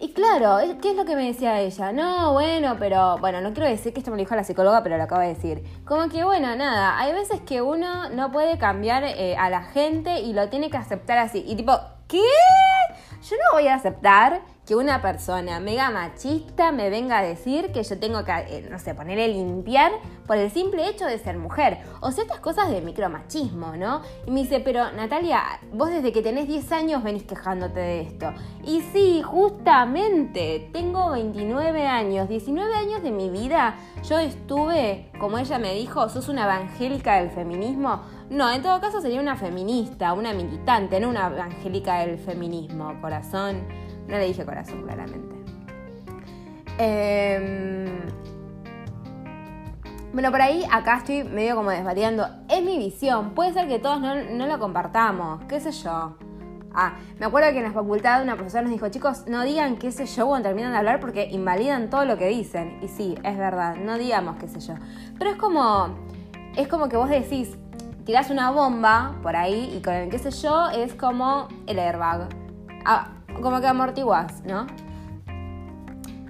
Y 0.00 0.12
claro, 0.12 0.58
¿qué 0.80 0.90
es 0.90 0.96
lo 0.96 1.04
que 1.04 1.14
me 1.14 1.26
decía 1.26 1.60
ella? 1.60 1.92
No, 1.92 2.32
bueno, 2.32 2.76
pero 2.78 3.18
bueno, 3.18 3.40
no 3.40 3.52
quiero 3.52 3.68
decir 3.68 3.92
que 3.92 4.00
esto 4.00 4.10
me 4.10 4.16
lo 4.16 4.22
dijo 4.22 4.34
la 4.34 4.44
psicóloga, 4.44 4.82
pero 4.82 4.96
lo 4.96 5.04
acabo 5.04 5.20
de 5.20 5.28
decir. 5.28 5.62
Como 5.84 6.08
que 6.08 6.24
bueno, 6.24 6.56
nada, 6.56 6.98
hay 6.98 7.12
veces 7.12 7.40
que 7.42 7.62
uno 7.62 8.08
no 8.10 8.32
puede 8.32 8.58
cambiar 8.58 9.04
eh, 9.04 9.36
a 9.36 9.50
la 9.50 9.62
gente 9.62 10.20
y 10.20 10.32
lo 10.32 10.48
tiene 10.48 10.70
que 10.70 10.76
aceptar 10.76 11.18
así. 11.18 11.44
Y 11.46 11.56
tipo, 11.56 11.78
¿qué? 12.08 12.22
Yo 13.22 13.36
no 13.36 13.52
voy 13.58 13.68
a 13.68 13.74
aceptar 13.74 14.42
que 14.66 14.74
una 14.74 15.02
persona 15.02 15.60
mega 15.60 15.90
machista 15.90 16.72
me 16.72 16.88
venga 16.88 17.18
a 17.18 17.22
decir 17.22 17.70
que 17.72 17.82
yo 17.82 17.98
tengo 17.98 18.24
que, 18.24 18.32
eh, 18.32 18.66
no 18.70 18.78
sé, 18.78 18.94
ponerle 18.94 19.28
limpiar 19.28 19.92
por 20.26 20.38
el 20.38 20.50
simple 20.50 20.88
hecho 20.88 21.04
de 21.04 21.18
ser 21.18 21.36
mujer. 21.36 21.80
O 22.00 22.10
sea, 22.10 22.24
estas 22.24 22.40
cosas 22.40 22.70
de 22.70 22.80
micromachismo, 22.80 23.76
¿no? 23.76 24.00
Y 24.26 24.30
me 24.30 24.40
dice, 24.40 24.60
pero 24.60 24.90
Natalia, 24.92 25.42
vos 25.72 25.90
desde 25.90 26.12
que 26.12 26.22
tenés 26.22 26.48
10 26.48 26.72
años 26.72 27.02
venís 27.02 27.24
quejándote 27.24 27.78
de 27.78 28.00
esto. 28.00 28.32
Y 28.64 28.80
sí, 28.80 29.22
justamente, 29.22 30.70
tengo 30.72 31.10
29 31.10 31.86
años, 31.86 32.28
19 32.28 32.74
años 32.74 33.02
de 33.02 33.10
mi 33.10 33.28
vida, 33.28 33.76
yo 34.08 34.18
estuve, 34.18 35.10
como 35.20 35.36
ella 35.38 35.58
me 35.58 35.74
dijo, 35.74 36.08
sos 36.08 36.28
una 36.28 36.44
evangélica 36.44 37.16
del 37.16 37.30
feminismo. 37.30 38.02
No, 38.30 38.50
en 38.50 38.62
todo 38.62 38.80
caso 38.80 39.02
sería 39.02 39.20
una 39.20 39.36
feminista, 39.36 40.14
una 40.14 40.32
militante, 40.32 40.98
no 40.98 41.10
una 41.10 41.26
evangélica 41.26 41.98
del 41.98 42.18
feminismo, 42.18 42.98
corazón. 43.02 43.83
No 44.08 44.18
le 44.18 44.26
dije 44.26 44.44
corazón, 44.44 44.82
claramente. 44.82 45.34
Em, 46.78 47.86
bueno, 50.12 50.30
por 50.30 50.42
ahí 50.42 50.64
acá 50.70 50.98
estoy 50.98 51.24
medio 51.24 51.56
como 51.56 51.70
desvariando. 51.70 52.26
Es 52.48 52.62
mi 52.62 52.78
visión. 52.78 53.30
Puede 53.34 53.52
ser 53.52 53.68
que 53.68 53.78
todos 53.78 54.00
no, 54.00 54.14
no 54.14 54.46
lo 54.46 54.58
compartamos. 54.58 55.42
¿Qué 55.44 55.60
sé 55.60 55.72
yo? 55.72 56.16
Ah, 56.76 56.94
me 57.20 57.26
acuerdo 57.26 57.52
que 57.52 57.58
en 57.58 57.64
la 57.64 57.72
facultad 57.72 58.22
una 58.22 58.34
profesora 58.34 58.62
nos 58.62 58.72
dijo, 58.72 58.88
chicos, 58.88 59.28
no 59.28 59.44
digan 59.44 59.76
qué 59.76 59.92
sé 59.92 60.06
yo 60.06 60.26
cuando 60.26 60.48
terminan 60.48 60.72
de 60.72 60.78
hablar 60.78 60.98
porque 60.98 61.28
invalidan 61.30 61.88
todo 61.88 62.04
lo 62.04 62.18
que 62.18 62.26
dicen. 62.26 62.80
Y 62.82 62.88
sí, 62.88 63.14
es 63.22 63.38
verdad, 63.38 63.76
no 63.76 63.96
digamos 63.96 64.36
qué 64.36 64.48
sé 64.48 64.58
yo. 64.58 64.74
Pero 65.16 65.30
es 65.30 65.36
como, 65.36 65.96
es 66.56 66.66
como 66.66 66.88
que 66.88 66.96
vos 66.96 67.08
decís, 67.08 67.56
tirás 68.04 68.30
una 68.30 68.50
bomba 68.50 69.16
por 69.22 69.36
ahí 69.36 69.72
y 69.76 69.82
con 69.82 69.94
el 69.94 70.10
qué 70.10 70.18
sé 70.18 70.32
yo 70.32 70.68
es 70.70 70.94
como 70.94 71.46
el 71.68 71.78
airbag. 71.78 72.28
Ah, 72.84 73.08
como 73.42 73.60
que 73.60 73.66
amortiguas, 73.66 74.42
¿no? 74.44 74.66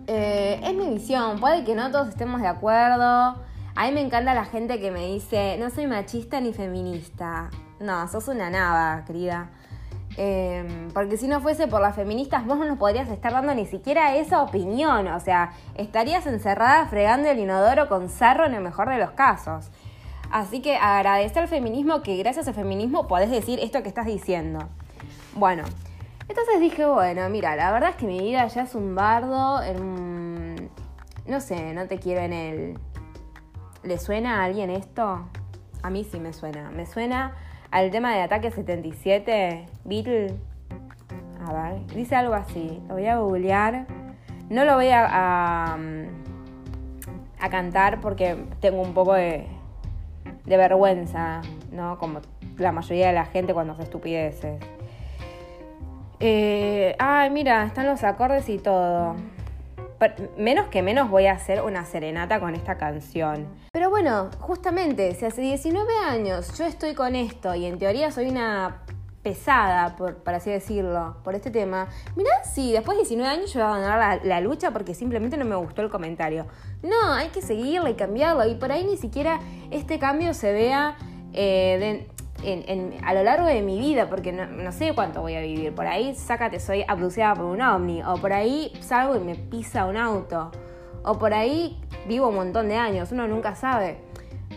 Eh, 0.06 0.60
es 0.62 0.74
mi 0.74 0.90
visión, 0.94 1.40
puede 1.40 1.64
que 1.64 1.74
no 1.74 1.90
todos 1.90 2.08
estemos 2.08 2.40
de 2.40 2.48
acuerdo. 2.48 3.36
A 3.76 3.86
mí 3.86 3.92
me 3.92 4.02
encanta 4.02 4.34
la 4.34 4.44
gente 4.44 4.78
que 4.78 4.90
me 4.90 5.06
dice, 5.06 5.56
no 5.58 5.70
soy 5.70 5.86
machista 5.86 6.40
ni 6.40 6.52
feminista. 6.52 7.50
No, 7.80 8.06
sos 8.08 8.28
una 8.28 8.50
nava, 8.50 9.04
querida. 9.04 9.50
Em, 10.16 10.90
porque 10.92 11.16
si 11.16 11.26
no 11.26 11.40
fuese 11.40 11.66
por 11.66 11.80
las 11.80 11.96
feministas, 11.96 12.46
vos 12.46 12.58
no 12.58 12.76
podrías 12.78 13.08
estar 13.08 13.32
dando 13.32 13.54
ni 13.54 13.66
siquiera 13.66 14.14
esa 14.14 14.42
opinión. 14.42 15.08
O 15.08 15.20
sea, 15.20 15.52
estarías 15.74 16.26
encerrada 16.26 16.86
fregando 16.86 17.28
el 17.28 17.38
inodoro 17.38 17.88
con 17.88 18.08
sarro 18.08 18.46
en 18.46 18.54
el 18.54 18.60
mejor 18.60 18.88
de 18.90 18.98
los 18.98 19.10
casos. 19.12 19.70
Así 20.30 20.60
que 20.60 20.76
agradecer 20.76 21.42
al 21.42 21.48
feminismo 21.48 22.02
que 22.02 22.16
gracias 22.16 22.46
al 22.48 22.54
feminismo 22.54 23.08
podés 23.08 23.30
decir 23.30 23.58
esto 23.60 23.82
que 23.82 23.88
estás 23.88 24.06
diciendo. 24.06 24.68
Bueno, 25.34 25.64
entonces 26.28 26.60
dije, 26.60 26.86
bueno, 26.86 27.28
mira, 27.28 27.56
la 27.56 27.72
verdad 27.72 27.90
es 27.90 27.96
que 27.96 28.06
mi 28.06 28.18
vida 28.20 28.46
ya 28.46 28.62
es 28.62 28.74
un 28.74 28.94
bardo, 28.94 29.62
en 29.62 30.70
no 31.26 31.40
sé, 31.40 31.72
no 31.72 31.86
te 31.86 31.98
quiero 31.98 32.20
en 32.20 32.32
el... 32.32 32.78
¿Le 33.82 33.98
suena 33.98 34.40
a 34.40 34.44
alguien 34.44 34.70
esto? 34.70 35.26
A 35.82 35.90
mí 35.90 36.04
sí 36.04 36.20
me 36.20 36.32
suena. 36.32 36.70
Me 36.70 36.84
suena 36.86 37.34
al 37.70 37.90
tema 37.90 38.14
de 38.14 38.22
Ataque 38.22 38.50
77, 38.50 39.66
Beatle. 39.84 40.34
A 41.46 41.52
ver, 41.52 41.86
dice 41.94 42.14
algo 42.14 42.34
así. 42.34 42.82
Lo 42.88 42.94
voy 42.94 43.06
a 43.06 43.18
googlear. 43.18 43.86
No 44.50 44.64
lo 44.64 44.74
voy 44.74 44.88
a, 44.88 45.06
a, 45.06 45.78
a 47.40 47.50
cantar 47.50 48.00
porque 48.00 48.36
tengo 48.60 48.82
un 48.82 48.92
poco 48.92 49.14
de, 49.14 49.46
de 50.44 50.56
vergüenza, 50.56 51.40
¿no? 51.72 51.98
Como 51.98 52.20
la 52.58 52.72
mayoría 52.72 53.08
de 53.08 53.14
la 53.14 53.24
gente 53.24 53.54
cuando 53.54 53.72
hace 53.72 53.84
estupideces. 53.84 54.62
Eh, 56.20 56.94
ay, 56.98 57.30
mira, 57.30 57.64
están 57.64 57.86
los 57.86 58.04
acordes 58.04 58.48
y 58.48 58.58
todo. 58.58 59.16
menos 60.36 60.68
que 60.68 60.82
menos 60.82 61.10
voy 61.10 61.26
a 61.26 61.32
hacer 61.32 61.62
una 61.62 61.84
serenata 61.84 62.40
con 62.40 62.54
esta 62.54 62.76
canción. 62.76 63.46
Pero 63.72 63.90
bueno, 63.90 64.30
justamente, 64.38 65.14
si 65.14 65.24
hace 65.24 65.40
19 65.40 65.90
años 66.06 66.56
yo 66.58 66.64
estoy 66.64 66.94
con 66.94 67.14
esto 67.16 67.54
y 67.54 67.64
en 67.66 67.78
teoría 67.78 68.10
soy 68.10 68.28
una 68.28 68.82
pesada, 69.24 69.96
por, 69.96 70.16
así 70.26 70.50
decirlo, 70.50 71.16
por 71.24 71.34
este 71.34 71.50
tema, 71.50 71.88
mirá 72.14 72.44
si 72.44 72.72
después 72.72 72.96
de 72.98 73.04
19 73.04 73.28
años 73.28 73.52
yo 73.52 73.60
voy 73.60 73.66
a 73.66 73.70
abandonar 73.70 74.20
la, 74.22 74.40
lucha 74.40 74.70
porque 74.70 74.94
simplemente 74.94 75.38
no 75.38 75.46
me 75.46 75.56
gustó 75.56 75.80
el 75.80 75.88
comentario. 75.88 76.46
No, 76.82 77.14
hay 77.14 77.28
que 77.28 77.40
seguirla 77.40 77.88
y 77.90 77.94
cambiarlo 77.94 78.46
y 78.46 78.54
por 78.54 78.70
ahí 78.70 78.84
ni 78.84 78.98
siquiera 78.98 79.40
este 79.70 79.98
cambio 79.98 80.34
se 80.34 80.52
vea 80.52 80.96
eh, 81.32 81.78
de, 81.80 82.13
a 83.02 83.14
lo 83.14 83.22
largo 83.22 83.46
de 83.46 83.62
mi 83.62 83.78
vida, 83.78 84.08
porque 84.08 84.32
no, 84.32 84.72
sé 84.72 84.92
cuánto 84.94 85.20
voy 85.20 85.34
a 85.34 85.40
vivir. 85.40 85.74
Por 85.74 85.86
ahí, 85.86 86.14
sácate, 86.14 86.60
soy 86.60 86.84
abducida 86.86 87.34
por 87.34 87.46
un 87.46 87.60
ovni. 87.60 88.02
O 88.02 88.16
por 88.16 88.32
ahí 88.32 88.72
salgo 88.80 89.16
y 89.16 89.20
me 89.20 89.34
pisa 89.34 89.86
un 89.86 89.96
auto. 89.96 90.50
O 91.04 91.18
por 91.18 91.34
ahí 91.34 91.80
vivo 92.08 92.28
un 92.28 92.36
montón 92.36 92.68
de 92.68 92.76
años, 92.76 93.12
uno 93.12 93.26
nunca 93.28 93.54
sabe. 93.54 93.98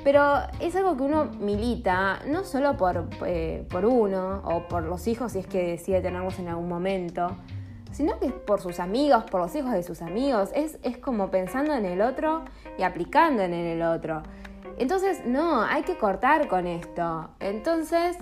Pero 0.04 0.24
es 0.60 0.76
algo 0.76 0.96
que 0.96 1.04
uno 1.04 1.26
milita, 1.40 2.20
no 2.28 2.44
solo 2.44 2.78
por, 2.78 3.10
eh, 3.26 3.66
por 3.70 3.86
uno 3.86 4.42
o 4.46 4.68
por 4.68 4.84
los 4.84 5.08
hijos, 5.08 5.34
si 5.34 5.40
es 5.40 5.48
que 5.48 5.68
decide 5.68 6.02
tenerlos 6.02 6.40
en 6.40 6.48
algún 6.48 6.70
momento, 6.70 7.36
sino 7.92 8.20
que 8.20 8.30
por 8.30 8.62
sus 8.62 8.80
amigos, 8.80 9.24
por 9.26 9.42
los 9.42 9.56
hijos 9.56 9.72
de 9.72 9.84
sus 9.84 10.02
amigos. 10.02 10.50
Es, 10.54 10.80
es 10.84 10.98
como 10.98 11.30
pensando 11.30 11.74
en 11.74 11.86
el 11.86 12.02
otro 12.02 12.46
y 12.78 12.84
aplicando 12.84 13.42
en 13.44 13.54
el 13.54 13.82
otro. 13.82 14.24
Entonces, 14.78 15.26
no, 15.26 15.64
hay 15.64 15.84
que 15.84 15.98
cortar 15.98 16.48
con 16.48 16.68
esto. 16.68 17.30
Entonces, 17.40 18.18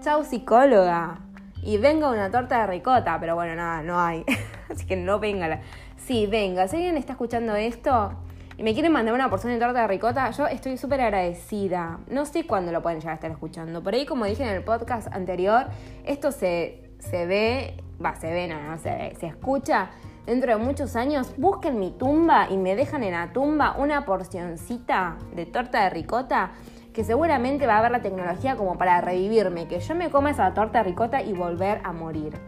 chau 0.00 0.24
psicóloga. 0.24 1.20
Y 1.62 1.78
venga 1.78 2.10
una 2.10 2.30
torta 2.30 2.60
de 2.60 2.66
ricota, 2.66 3.18
pero 3.20 3.34
bueno, 3.34 3.54
nada, 3.54 3.82
no 3.82 3.98
hay. 3.98 4.24
Así 4.70 4.84
que 4.84 4.96
no 4.96 5.18
venga. 5.18 5.60
Sí, 5.96 6.26
venga. 6.26 6.68
Si 6.68 6.76
alguien 6.76 6.96
está 6.96 7.12
escuchando 7.12 7.54
esto 7.54 8.12
y 8.58 8.62
me 8.64 8.74
quieren 8.74 8.92
mandar 8.92 9.14
una 9.14 9.30
porción 9.30 9.52
de 9.52 9.60
torta 9.60 9.82
de 9.82 9.86
ricota, 9.86 10.30
yo 10.32 10.46
estoy 10.46 10.76
súper 10.76 11.00
agradecida. 11.00 12.00
No 12.08 12.26
sé 12.26 12.46
cuándo 12.46 12.72
lo 12.72 12.82
pueden 12.82 12.98
llegar 12.98 13.12
a 13.12 13.14
estar 13.14 13.30
escuchando. 13.30 13.82
Por 13.82 13.94
ahí, 13.94 14.04
como 14.04 14.26
dije 14.26 14.42
en 14.42 14.50
el 14.50 14.62
podcast 14.64 15.06
anterior, 15.12 15.66
esto 16.04 16.32
se, 16.32 16.90
se 16.98 17.26
ve, 17.26 17.76
va, 18.04 18.16
se 18.16 18.30
ve, 18.30 18.48
no, 18.48 18.60
no 18.60 18.76
se 18.76 18.90
ve, 18.90 19.16
se 19.18 19.26
escucha 19.28 19.90
dentro 20.26 20.56
de 20.56 20.64
muchos 20.64 20.96
años 20.96 21.32
busquen 21.36 21.78
mi 21.78 21.90
tumba 21.90 22.48
y 22.50 22.56
me 22.56 22.76
dejan 22.76 23.02
en 23.02 23.12
la 23.12 23.32
tumba 23.32 23.76
una 23.78 24.04
porcioncita 24.04 25.16
de 25.34 25.46
torta 25.46 25.84
de 25.84 25.90
ricota 25.90 26.52
que 26.92 27.04
seguramente 27.04 27.66
va 27.66 27.76
a 27.76 27.78
haber 27.78 27.90
la 27.90 28.02
tecnología 28.02 28.56
como 28.56 28.76
para 28.76 29.00
revivirme, 29.00 29.66
que 29.66 29.80
yo 29.80 29.94
me 29.94 30.10
coma 30.10 30.30
esa 30.30 30.52
torta 30.54 30.78
de 30.78 30.84
ricota 30.84 31.22
y 31.22 31.32
volver 31.32 31.80
a 31.84 31.92
morir. 31.92 32.38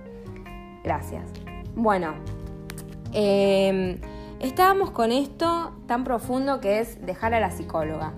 Gracias. 0.82 1.30
Bueno, 1.74 2.14
em, 3.12 4.00
estábamos 4.40 4.90
con 4.90 5.12
esto 5.12 5.72
tan 5.86 6.04
profundo 6.04 6.60
que 6.60 6.80
es 6.80 7.04
dejar 7.04 7.32
a 7.34 7.40
la 7.40 7.50
psicóloga. 7.50 8.12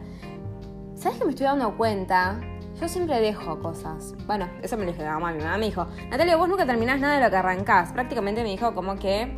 ¿Sabes 0.96 1.18
que 1.18 1.24
me 1.24 1.30
estoy 1.30 1.46
dando 1.46 1.76
cuenta? 1.76 2.40
Yo 2.80 2.88
siempre 2.88 3.20
dejo 3.20 3.60
cosas. 3.60 4.14
Bueno, 4.26 4.48
eso 4.62 4.76
me 4.76 4.84
lo 4.84 4.92
dijo 4.92 5.02
mi 5.02 5.08
mamá. 5.08 5.32
Mi 5.32 5.38
mamá 5.38 5.56
me 5.56 5.66
dijo, 5.66 5.86
Natalia, 6.10 6.36
vos 6.36 6.48
nunca 6.48 6.66
terminás 6.66 7.00
nada 7.00 7.16
de 7.16 7.24
lo 7.24 7.30
que 7.30 7.36
arrancás. 7.36 7.92
Prácticamente 7.92 8.42
me 8.42 8.50
dijo 8.50 8.74
como 8.74 8.96
que 8.96 9.34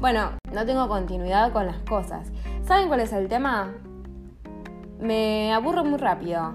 bueno, 0.00 0.32
no 0.52 0.66
tengo 0.66 0.88
continuidad 0.88 1.52
con 1.52 1.66
las 1.66 1.78
cosas. 1.78 2.30
¿Saben 2.64 2.88
cuál 2.88 3.00
es 3.00 3.12
el 3.12 3.28
tema? 3.28 3.72
Me 5.00 5.52
aburro 5.52 5.84
muy 5.84 5.98
rápido. 5.98 6.54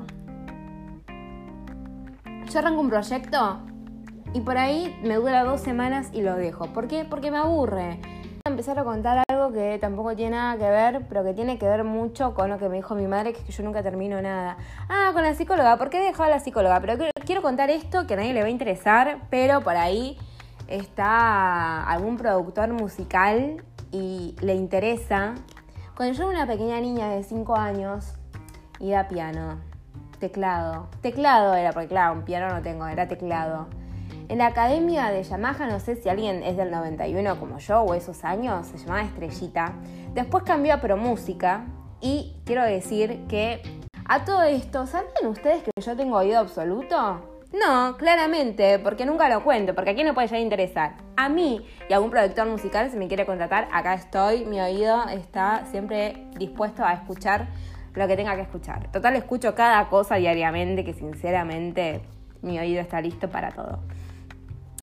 Yo 2.51 2.59
arranco 2.59 2.81
un 2.81 2.89
proyecto 2.89 3.59
y 4.33 4.41
por 4.41 4.57
ahí 4.57 4.95
me 5.03 5.15
dura 5.15 5.43
dos 5.43 5.61
semanas 5.61 6.09
y 6.13 6.21
lo 6.21 6.35
dejo. 6.35 6.67
¿Por 6.67 6.87
qué? 6.87 7.05
Porque 7.05 7.31
me 7.31 7.37
aburre. 7.37 7.99
Voy 8.01 8.41
a 8.45 8.49
empezar 8.49 8.77
a 8.79 8.83
contar 8.83 9.23
algo 9.29 9.51
que 9.53 9.77
tampoco 9.79 10.15
tiene 10.15 10.35
nada 10.35 10.57
que 10.57 10.69
ver, 10.69 11.05
pero 11.07 11.23
que 11.23 11.33
tiene 11.33 11.57
que 11.57 11.67
ver 11.67 11.83
mucho 11.83 12.33
con 12.33 12.49
lo 12.49 12.57
que 12.57 12.69
me 12.69 12.77
dijo 12.77 12.95
mi 12.95 13.07
madre, 13.07 13.33
que 13.33 13.39
es 13.39 13.45
que 13.45 13.51
yo 13.51 13.63
nunca 13.63 13.83
termino 13.83 14.21
nada. 14.21 14.57
Ah, 14.89 15.11
con 15.13 15.23
la 15.23 15.33
psicóloga, 15.33 15.77
¿por 15.77 15.89
qué 15.89 15.99
he 15.99 16.05
dejado 16.05 16.23
a 16.23 16.29
la 16.29 16.39
psicóloga? 16.39 16.79
Pero 16.81 17.05
quiero 17.25 17.41
contar 17.41 17.69
esto 17.69 18.07
que 18.07 18.15
a 18.15 18.17
nadie 18.17 18.33
le 18.33 18.41
va 18.41 18.47
a 18.47 18.51
interesar, 18.51 19.19
pero 19.29 19.61
por 19.61 19.77
ahí 19.77 20.17
está 20.71 21.83
algún 21.83 22.17
productor 22.17 22.71
musical 22.73 23.63
y 23.91 24.35
le 24.41 24.55
interesa. 24.55 25.35
Cuando 25.95 26.17
yo 26.17 26.31
era 26.31 26.43
una 26.43 26.47
pequeña 26.47 26.79
niña 26.79 27.09
de 27.09 27.23
5 27.23 27.55
años, 27.55 28.13
iba 28.79 29.01
a 29.01 29.07
piano, 29.07 29.59
teclado. 30.19 30.87
Teclado 31.01 31.53
era, 31.53 31.73
porque 31.73 31.89
claro, 31.89 32.13
un 32.13 32.23
piano 32.23 32.53
no 32.53 32.61
tengo, 32.61 32.87
era 32.87 33.07
teclado. 33.07 33.67
En 34.29 34.37
la 34.37 34.47
academia 34.47 35.09
de 35.09 35.23
Yamaha, 35.23 35.67
no 35.67 35.79
sé 35.79 35.97
si 35.97 36.07
alguien 36.07 36.41
es 36.43 36.55
del 36.55 36.71
91 36.71 37.37
como 37.39 37.57
yo 37.57 37.81
o 37.81 37.93
esos 37.93 38.23
años, 38.23 38.67
se 38.67 38.77
llamaba 38.77 39.01
Estrellita. 39.01 39.73
Después 40.13 40.43
cambió 40.43 40.75
a 40.75 40.77
Pro 40.77 40.95
Música 40.95 41.65
y 41.99 42.37
quiero 42.45 42.63
decir 42.63 43.25
que 43.27 43.61
a 44.05 44.23
todo 44.23 44.43
esto, 44.43 44.87
¿saben 44.87 45.27
ustedes 45.27 45.63
que 45.63 45.71
yo 45.79 45.95
tengo 45.97 46.17
oído 46.17 46.39
absoluto? 46.39 47.30
No, 47.53 47.97
claramente, 47.97 48.79
porque 48.79 49.05
nunca 49.05 49.27
lo 49.27 49.43
cuento, 49.43 49.75
porque 49.75 49.91
a 49.91 49.93
quién 49.93 50.07
le 50.07 50.13
puede 50.13 50.27
llegar 50.27 50.39
a 50.39 50.43
interesar. 50.43 50.93
A 51.17 51.27
mí 51.27 51.65
y 51.89 51.93
a 51.93 51.97
algún 51.97 52.09
productor 52.09 52.47
musical, 52.47 52.89
si 52.89 52.97
me 52.97 53.09
quiere 53.09 53.25
contratar, 53.25 53.67
acá 53.73 53.93
estoy, 53.93 54.45
mi 54.45 54.61
oído 54.61 55.03
está 55.09 55.65
siempre 55.65 56.27
dispuesto 56.37 56.85
a 56.85 56.93
escuchar 56.93 57.49
lo 57.93 58.07
que 58.07 58.15
tenga 58.15 58.35
que 58.35 58.43
escuchar. 58.43 58.89
Total, 58.91 59.17
escucho 59.17 59.53
cada 59.53 59.89
cosa 59.89 60.15
diariamente 60.15 60.85
que 60.85 60.93
sinceramente 60.93 62.01
mi 62.41 62.57
oído 62.57 62.79
está 62.79 63.01
listo 63.01 63.29
para 63.29 63.51
todo. 63.51 63.79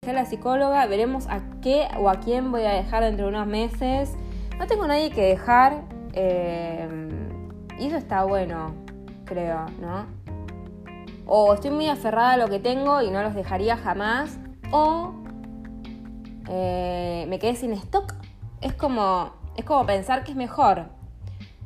La 0.02 0.26
psicóloga, 0.26 0.84
veremos 0.86 1.26
a 1.28 1.40
qué 1.62 1.88
o 1.98 2.08
a 2.08 2.16
quién 2.20 2.50
voy 2.50 2.64
a 2.64 2.72
dejar 2.72 3.02
dentro 3.02 3.26
de 3.26 3.30
unos 3.30 3.46
meses. 3.46 4.14
No 4.58 4.66
tengo 4.66 4.86
nadie 4.86 5.10
que 5.10 5.22
dejar 5.22 5.82
eh, 6.12 6.88
y 7.78 7.86
eso 7.86 7.96
está 7.96 8.24
bueno, 8.24 8.74
creo, 9.24 9.66
¿no? 9.80 10.17
O 11.30 11.52
estoy 11.52 11.70
muy 11.70 11.88
aferrada 11.88 12.32
a 12.32 12.36
lo 12.38 12.48
que 12.48 12.58
tengo 12.58 13.02
y 13.02 13.10
no 13.10 13.22
los 13.22 13.34
dejaría 13.34 13.76
jamás. 13.76 14.38
O 14.72 15.12
eh, 16.48 17.26
me 17.28 17.38
quedé 17.38 17.54
sin 17.54 17.72
stock. 17.74 18.14
Es 18.62 18.72
como, 18.72 19.32
es 19.56 19.64
como 19.64 19.84
pensar 19.84 20.24
que 20.24 20.32
es 20.32 20.36
mejor 20.36 20.86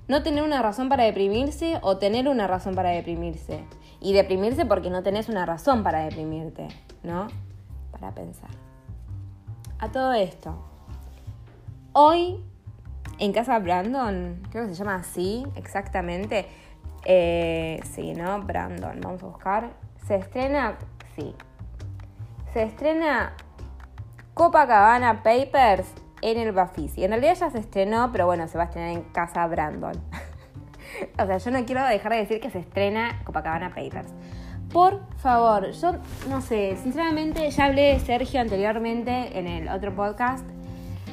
no 0.09 0.23
tener 0.25 0.43
una 0.43 0.61
razón 0.63 0.89
para 0.89 1.05
deprimirse 1.05 1.79
o 1.81 1.97
tener 1.99 2.29
una 2.29 2.49
razón 2.49 2.75
para 2.75 2.91
deprimirse. 2.91 3.65
Y 4.01 4.13
deprimirse 4.13 4.67
porque 4.67 4.91
no 4.91 5.05
tenés 5.05 5.29
una 5.29 5.47
razón 5.47 5.85
para 5.85 6.01
deprimirte, 6.01 6.67
¿no? 7.05 7.29
Para 7.93 8.13
pensar. 8.13 8.51
A 9.79 9.93
todo 9.93 10.13
esto. 10.13 10.59
Hoy, 11.93 12.43
en 13.19 13.33
casa 13.33 13.59
Brandon, 13.61 14.43
creo 14.51 14.67
que 14.67 14.75
se 14.75 14.79
llama 14.79 14.97
así 14.97 15.45
exactamente, 15.55 16.49
eh, 17.05 17.81
sí, 17.85 18.13
¿no? 18.15 18.41
Brandon, 18.43 19.01
vamos 19.01 19.23
a 19.23 19.27
buscar. 19.27 19.71
Se 20.07 20.17
estrena, 20.17 20.77
sí. 21.17 21.35
Se 22.53 22.63
estrena 22.63 23.35
Copacabana 24.35 25.23
Papers 25.23 25.93
en 26.23 26.39
el 26.39 26.53
Bafisi. 26.53 27.05
En 27.05 27.11
realidad 27.11 27.35
ya 27.35 27.51
se 27.51 27.59
estrenó, 27.59 28.11
pero 28.13 28.27
bueno, 28.27 28.47
se 28.49 28.57
va 28.57 28.65
a 28.65 28.67
estrenar 28.67 28.91
en 28.91 29.03
casa 29.03 29.47
Brandon. 29.47 29.95
o 31.19 31.27
sea, 31.27 31.39
yo 31.39 31.51
no 31.51 31.65
quiero 31.65 31.85
dejar 31.85 32.13
de 32.13 32.19
decir 32.19 32.41
que 32.41 32.51
se 32.51 32.61
estrena 32.61 33.21
Copacabana 33.25 33.71
Papers. 33.71 34.09
Por 34.73 35.03
favor, 35.19 35.71
yo 35.73 35.97
no 36.31 36.41
sé, 36.41 36.79
sinceramente 36.83 37.51
ya 37.51 37.67
hablé 37.67 37.93
de 37.93 38.01
Sergio 38.01 38.41
anteriormente 38.41 39.39
en 39.39 39.47
el 39.47 39.69
otro 39.69 39.95
podcast, 39.95 40.47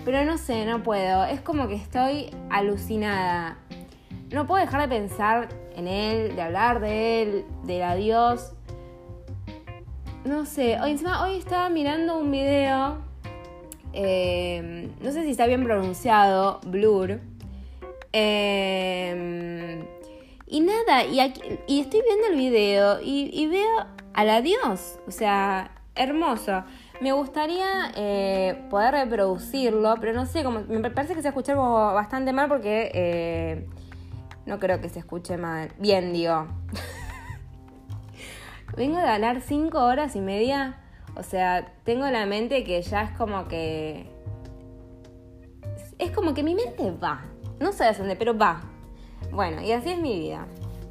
pero 0.05 0.23
no 0.23 0.37
sé, 0.37 0.65
no 0.65 0.81
puedo. 0.81 1.25
Es 1.25 1.41
como 1.41 1.67
que 1.67 1.75
estoy 1.75 2.31
alucinada. 2.49 3.57
No 4.31 4.45
puedo 4.45 4.63
dejar 4.63 4.81
de 4.81 4.87
pensar 4.95 5.49
en 5.75 5.87
él, 5.87 6.35
de 6.35 6.41
hablar 6.41 6.79
de 6.81 7.21
él, 7.23 7.45
del 7.63 7.81
adiós. 7.81 8.53
No 10.23 10.45
sé, 10.45 10.79
hoy, 10.79 10.91
encima 10.91 11.23
hoy 11.23 11.37
estaba 11.37 11.69
mirando 11.69 12.19
un 12.19 12.29
video, 12.29 12.99
eh, 13.93 14.91
no 15.01 15.11
sé 15.11 15.23
si 15.23 15.31
está 15.31 15.47
bien 15.47 15.63
pronunciado, 15.63 16.59
Blur. 16.67 17.19
Eh, 18.13 19.83
y 20.45 20.61
nada, 20.61 21.05
y, 21.05 21.19
estoy 21.19 22.01
viendo 22.01 22.27
el 22.29 22.35
video 22.35 22.99
y, 23.01 23.47
veo 23.47 23.87
al 24.13 24.29
adiós, 24.29 24.99
o 25.07 25.11
sea, 25.11 25.71
hermoso. 25.95 26.65
Me 27.01 27.13
gustaría 27.13 27.91
eh, 27.95 28.61
poder 28.69 28.93
reproducirlo, 28.93 29.95
pero 29.99 30.13
no 30.13 30.27
sé, 30.27 30.43
como, 30.43 30.59
me 30.59 30.91
parece 30.91 31.15
que 31.15 31.23
se 31.23 31.29
escucha 31.29 31.55
bastante 31.55 32.31
mal 32.31 32.47
porque 32.47 33.65
no 34.49 34.59
creo 34.59 34.81
que 34.81 34.89
se 34.89 34.99
escuche 34.99 35.37
mal. 35.37 35.71
Bien, 35.77 36.11
digo. 36.11 36.47
Vengo 38.75 38.97
de 38.97 39.03
ganar 39.03 39.41
cinco 39.41 39.77
horas 39.79 40.15
y 40.15 40.21
media. 40.21 40.81
O 41.15 41.21
sea, 41.21 41.71
tengo 41.83 42.07
la 42.07 42.25
mente 42.25 42.63
que 42.63 42.81
ya 42.81 43.03
es 43.03 43.11
como 43.11 43.47
que. 43.47 44.09
Es 45.99 46.11
como 46.11 46.33
que 46.33 46.41
mi 46.41 46.55
mente 46.55 46.91
va. 46.91 47.21
No 47.59 47.71
sé 47.71 47.85
de 47.85 47.93
dónde, 47.93 48.15
pero 48.15 48.35
va. 48.35 48.61
Bueno, 49.31 49.61
y 49.61 49.71
así 49.71 49.91
es 49.91 49.99
mi 49.99 50.17
vida. 50.17 50.47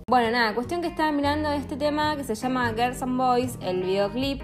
Bueno, 0.09 0.31
nada, 0.31 0.55
cuestión 0.55 0.81
que 0.81 0.87
estaba 0.87 1.11
mirando 1.11 1.51
este 1.51 1.77
tema 1.77 2.17
que 2.17 2.25
se 2.25 2.37
llama 2.37 2.73
Girls 2.77 3.03
and 3.03 3.19
Boys, 3.19 3.59
el 3.61 3.83
videoclip. 3.83 4.41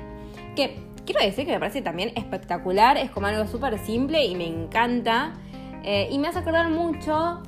Que 0.57 0.77
quiero 1.07 1.21
decir 1.21 1.47
que 1.47 1.53
me 1.53 1.61
parece 1.61 1.83
también 1.83 2.13
espectacular. 2.17 2.97
Es 2.97 3.13
como 3.13 3.29
algo 3.29 3.47
súper 3.47 3.79
simple 3.79 4.25
y 4.25 4.35
me 4.35 4.49
encanta. 4.49 5.35
Eh, 5.85 6.09
y 6.11 6.19
me 6.19 6.29
hace 6.29 6.41
acordar 6.41 6.71
mucho 6.71 7.43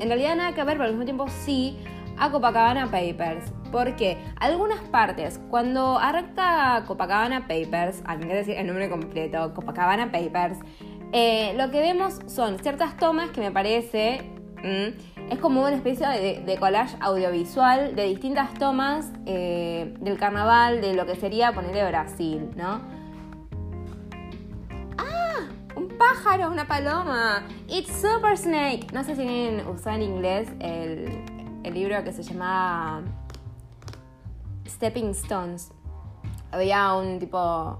en 0.00 0.08
realidad 0.08 0.36
nada 0.36 0.54
que 0.54 0.64
ver, 0.64 0.76
pero 0.76 0.84
al 0.84 0.90
mismo 0.90 1.04
tiempo 1.04 1.26
sí, 1.28 1.78
a 2.18 2.30
Copacabana 2.30 2.86
Papers. 2.90 3.52
Porque 3.70 4.18
algunas 4.36 4.80
partes, 4.80 5.40
cuando 5.50 5.98
arranca 5.98 6.84
Copacabana 6.86 7.46
Papers, 7.46 8.02
al 8.04 8.18
menos 8.18 8.34
decir 8.34 8.56
el 8.56 8.66
nombre 8.66 8.88
completo, 8.88 9.54
Copacabana 9.54 10.10
Papers, 10.10 10.58
eh, 11.12 11.54
lo 11.56 11.70
que 11.70 11.80
vemos 11.80 12.18
son 12.26 12.58
ciertas 12.58 12.96
tomas 12.96 13.30
que 13.30 13.40
me 13.40 13.50
parece. 13.50 14.22
es 15.30 15.38
como 15.38 15.62
una 15.62 15.74
especie 15.74 16.06
de, 16.06 16.56
collage 16.58 16.96
audiovisual 17.00 17.96
de 17.96 18.04
distintas 18.04 18.52
tomas 18.54 19.10
eh, 19.26 19.94
del 20.00 20.18
carnaval, 20.18 20.80
de 20.80 20.94
lo 20.94 21.06
que 21.06 21.14
sería 21.16 21.52
ponerle 21.52 21.86
Brasil, 21.86 22.50
¿no? 22.56 22.99
Pájaro, 26.00 26.50
una 26.50 26.66
paloma. 26.66 27.42
It's 27.68 27.92
Super 28.00 28.36
Snake. 28.36 28.86
No 28.92 29.04
sé 29.04 29.14
si 29.14 29.20
alguien 29.20 29.66
usó 29.68 29.90
en 29.90 30.02
inglés 30.02 30.48
el, 30.58 31.24
libro 31.74 32.02
que 32.02 32.12
se 32.12 32.22
llamaba 32.22 33.02
Stepping 34.66 35.10
Stones. 35.10 35.72
Había 36.50 36.94
un 36.94 37.18
tipo. 37.18 37.78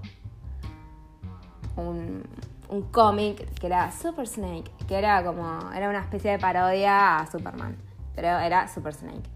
un, 1.75 2.23
un 2.69 2.81
cómic 2.91 3.59
que 3.59 3.65
era 3.65 3.91
Super 3.91 4.27
Snake, 4.27 4.71
que 4.87 4.95
era 4.95 5.23
como. 5.23 5.71
era 5.71 5.89
una 5.89 6.01
especie 6.01 6.31
de 6.31 6.39
parodia 6.39 7.17
a 7.17 7.25
Superman. 7.25 7.75
Pero 8.15 8.27
era 8.37 8.67
Super 8.67 8.93
Snake. 8.93 9.27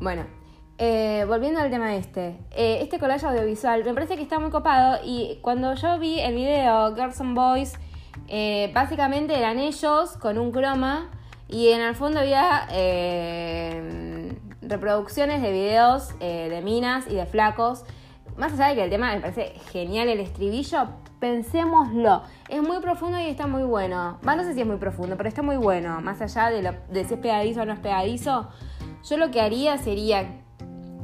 Bueno, 0.00 0.24
eh, 0.78 1.26
volviendo 1.28 1.60
al 1.60 1.70
tema 1.70 1.94
este, 1.94 2.38
eh, 2.52 2.78
este 2.80 2.98
collage 2.98 3.26
audiovisual 3.26 3.84
me 3.84 3.94
parece 3.94 4.16
que 4.16 4.22
está 4.22 4.40
muy 4.40 4.50
copado 4.50 4.98
y 5.04 5.38
cuando 5.40 5.74
yo 5.74 6.00
vi 6.00 6.18
el 6.18 6.34
video 6.34 6.92
Girls 6.96 7.20
and 7.20 7.36
Boys 7.36 7.74
eh, 8.28 8.70
básicamente 8.74 9.36
eran 9.36 9.58
ellos 9.58 10.16
con 10.18 10.38
un 10.38 10.50
croma 10.52 11.10
y 11.48 11.68
en 11.68 11.80
el 11.80 11.94
fondo 11.94 12.20
había 12.20 12.66
eh, 12.70 14.32
reproducciones 14.62 15.42
de 15.42 15.52
videos 15.52 16.14
eh, 16.20 16.48
de 16.48 16.62
minas 16.62 17.06
y 17.08 17.14
de 17.14 17.26
flacos. 17.26 17.84
Más 18.36 18.52
allá 18.54 18.68
de 18.68 18.74
que 18.74 18.84
el 18.84 18.90
tema 18.90 19.14
me 19.14 19.20
parece 19.20 19.52
genial 19.70 20.08
el 20.08 20.20
estribillo, 20.20 20.88
pensémoslo. 21.20 22.22
Es 22.48 22.62
muy 22.62 22.80
profundo 22.80 23.20
y 23.20 23.26
está 23.26 23.46
muy 23.46 23.62
bueno. 23.62 24.18
no 24.22 24.42
sé 24.42 24.54
si 24.54 24.62
es 24.62 24.66
muy 24.66 24.78
profundo, 24.78 25.16
pero 25.16 25.28
está 25.28 25.42
muy 25.42 25.56
bueno. 25.56 26.00
Más 26.00 26.20
allá 26.20 26.50
de, 26.50 26.76
de 26.90 27.04
si 27.04 27.14
es 27.14 27.20
pegadizo 27.20 27.62
o 27.62 27.64
no 27.64 27.74
es 27.74 27.78
pegadizo, 27.78 28.48
yo 29.08 29.16
lo 29.16 29.30
que 29.30 29.40
haría 29.40 29.78
sería, 29.78 30.40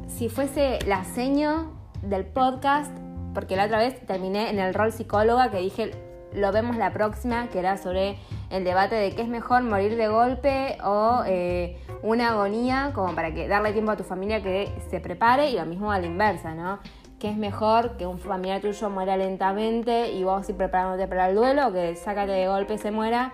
si 0.07 0.27
fuese 0.27 0.79
la 0.87 1.05
seño 1.05 1.71
del 2.01 2.25
podcast, 2.25 2.91
porque 3.33 3.55
la 3.55 3.65
otra 3.65 3.77
vez 3.77 4.05
terminé 4.05 4.49
en 4.49 4.59
el 4.59 4.73
rol 4.73 4.91
psicóloga 4.91 5.51
que 5.51 5.59
dije 5.59 6.10
lo 6.33 6.51
vemos 6.51 6.77
la 6.77 6.91
próxima, 6.91 7.47
que 7.47 7.59
era 7.59 7.77
sobre 7.77 8.17
el 8.49 8.63
debate 8.63 8.95
de 8.95 9.15
qué 9.15 9.21
es 9.21 9.27
mejor 9.27 9.63
morir 9.63 9.95
de 9.95 10.07
golpe 10.07 10.77
o 10.83 11.23
eh, 11.25 11.77
una 12.03 12.31
agonía, 12.31 12.91
como 12.93 13.13
para 13.15 13.33
que 13.33 13.47
darle 13.47 13.73
tiempo 13.73 13.91
a 13.91 13.97
tu 13.97 14.03
familia 14.03 14.41
que 14.41 14.71
se 14.89 14.99
prepare, 14.99 15.49
y 15.49 15.55
lo 15.55 15.65
mismo 15.65 15.91
a 15.91 15.99
la 15.99 16.07
inversa, 16.07 16.53
¿no? 16.53 16.79
¿Qué 17.19 17.29
es 17.29 17.37
mejor 17.37 17.97
que 17.97 18.07
un 18.07 18.17
familiar 18.17 18.61
tuyo 18.61 18.89
muera 18.89 19.15
lentamente 19.15 20.11
y 20.11 20.23
vos 20.23 20.49
ir 20.49 20.55
preparándote 20.55 21.07
para 21.07 21.29
el 21.29 21.35
duelo, 21.35 21.67
o 21.67 21.73
que 21.73 21.95
sácate 21.95 22.31
de 22.31 22.47
golpe 22.47 22.77
se 22.77 22.91
muera 22.91 23.33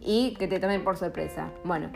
y 0.00 0.34
que 0.34 0.48
te 0.48 0.58
tomen 0.58 0.82
por 0.82 0.96
sorpresa? 0.96 1.50
Bueno, 1.64 1.90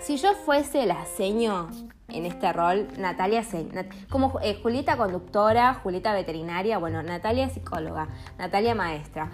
si 0.00 0.16
yo 0.16 0.34
fuese 0.34 0.84
la 0.84 1.04
seño 1.06 1.68
en 2.08 2.26
este 2.26 2.52
rol, 2.52 2.88
Natalia 2.98 3.42
como 4.10 4.38
eh, 4.42 4.58
Julieta 4.62 4.96
conductora, 4.96 5.74
Julieta 5.74 6.12
veterinaria, 6.12 6.78
bueno, 6.78 7.02
Natalia 7.02 7.48
psicóloga, 7.48 8.08
Natalia 8.38 8.74
maestra. 8.74 9.30